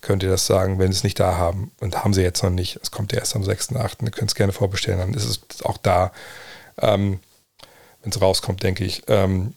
[0.00, 1.72] könnt ihr das sagen, wenn sie es nicht da haben.
[1.80, 2.78] Und haben sie jetzt noch nicht.
[2.82, 4.04] Es kommt erst am 6.8.
[4.04, 6.12] Ihr könnt es gerne vorbestellen, dann ist es auch da.
[6.78, 7.20] Ähm,
[8.02, 9.02] wenn es rauskommt, denke ich.
[9.08, 9.54] Ähm,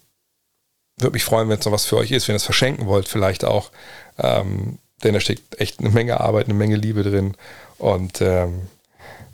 [1.01, 3.07] würde mich freuen, wenn es noch was für euch ist, wenn ihr es verschenken wollt,
[3.07, 3.71] vielleicht auch.
[4.17, 7.35] Ähm, denn da steckt echt eine Menge Arbeit, eine Menge Liebe drin.
[7.77, 8.67] Und ähm,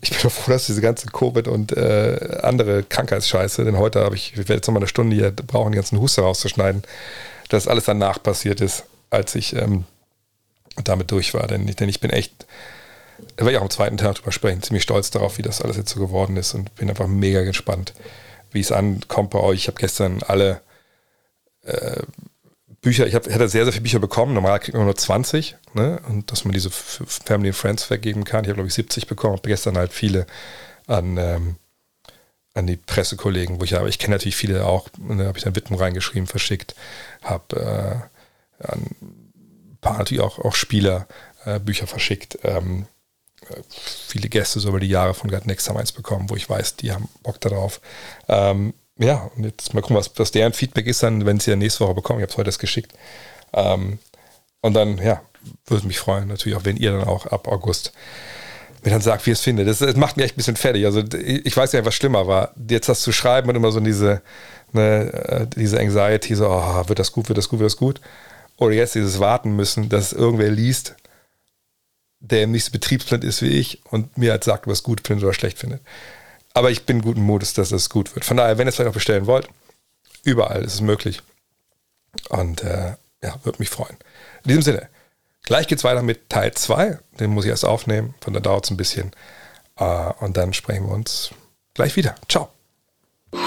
[0.01, 4.31] ich bin froh, dass diese ganze Covid und äh, andere Krankheitsscheiße, denn heute habe ich,
[4.31, 6.83] ich werde jetzt nochmal eine Stunde hier brauchen, die ganzen Huster rauszuschneiden,
[7.49, 9.85] dass alles danach passiert ist, als ich ähm,
[10.83, 11.47] damit durch war.
[11.47, 12.45] Denn, denn ich bin echt,
[13.37, 15.77] da werde ich auch am zweiten Tag drüber sprechen, ziemlich stolz darauf, wie das alles
[15.77, 17.93] jetzt so geworden ist und bin einfach mega gespannt,
[18.51, 19.61] wie es ankommt bei euch.
[19.61, 20.61] Ich habe gestern alle
[21.65, 22.01] äh,
[22.81, 24.33] Bücher, ich hab, hätte sehr, sehr viele Bücher bekommen.
[24.33, 25.99] Normal kriegt man nur 20, ne?
[26.07, 28.43] Und dass man diese Family and Friends vergeben kann.
[28.43, 29.35] Ich habe, glaube ich, 70 bekommen.
[29.35, 30.27] Habe gestern halt viele
[30.85, 31.55] an, ähm,
[32.53, 35.55] an die Pressekollegen, wo ich aber ich kenne natürlich viele auch, ne, habe ich dann
[35.55, 36.75] Widmung reingeschrieben, verschickt,
[37.23, 38.09] habe
[38.59, 41.07] äh, an ein paar natürlich auch, auch Spieler
[41.45, 42.39] äh, Bücher verschickt.
[42.43, 42.85] Ähm,
[43.49, 46.49] äh, viele Gäste so über die Jahre von God Next haben eins bekommen, wo ich
[46.49, 47.81] weiß, die haben Bock darauf.
[48.27, 51.57] Ähm, ja, und jetzt mal gucken, was, was deren Feedback ist dann, wenn sie ja
[51.57, 52.19] nächste Woche bekommen.
[52.19, 52.93] Ich habe es heute erst geschickt.
[53.53, 53.99] Ähm,
[54.61, 55.21] und dann, ja,
[55.67, 57.93] würde mich freuen, natürlich auch, wenn ihr dann auch ab August
[58.85, 59.67] mir dann sagt, wie ihr es findet.
[59.67, 60.85] Das, das, macht mich echt ein bisschen fertig.
[60.85, 62.53] Also ich weiß ja, was schlimmer war.
[62.69, 64.21] Jetzt das zu schreiben und immer so diese,
[64.71, 67.99] ne, äh, diese Anxiety, so, oh, wird das gut, wird das gut, wird das gut.
[68.57, 70.95] Oder jetzt dieses Warten müssen, dass irgendwer liest,
[72.19, 75.33] der im nächsten Betriebsplan ist wie ich und mir halt sagt, was gut findet oder
[75.33, 75.81] schlecht findet.
[76.55, 78.23] Aber ich bin guten Mutes, dass das gut wird.
[78.23, 79.49] Von daher, wenn ihr es vielleicht auch bestellen wollt,
[80.23, 81.21] überall ist es möglich.
[82.29, 83.97] Und äh, ja, würde mich freuen.
[84.43, 84.87] In diesem Sinne,
[85.43, 86.97] gleich geht es weiter mit Teil 2.
[87.19, 89.11] Den muss ich erst aufnehmen, von da dauert es ein bisschen.
[89.77, 89.83] Äh,
[90.21, 91.31] und dann sprechen wir uns
[91.73, 92.15] gleich wieder.
[92.29, 92.49] Ciao.
[93.33, 93.41] Hello.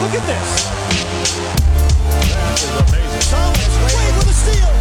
[0.00, 0.64] Look at this.
[2.32, 3.20] That is amazing.
[3.30, 4.72] Thomas Wade with a steal.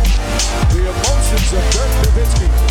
[0.72, 2.71] The emotions of Dirk Nowitzki.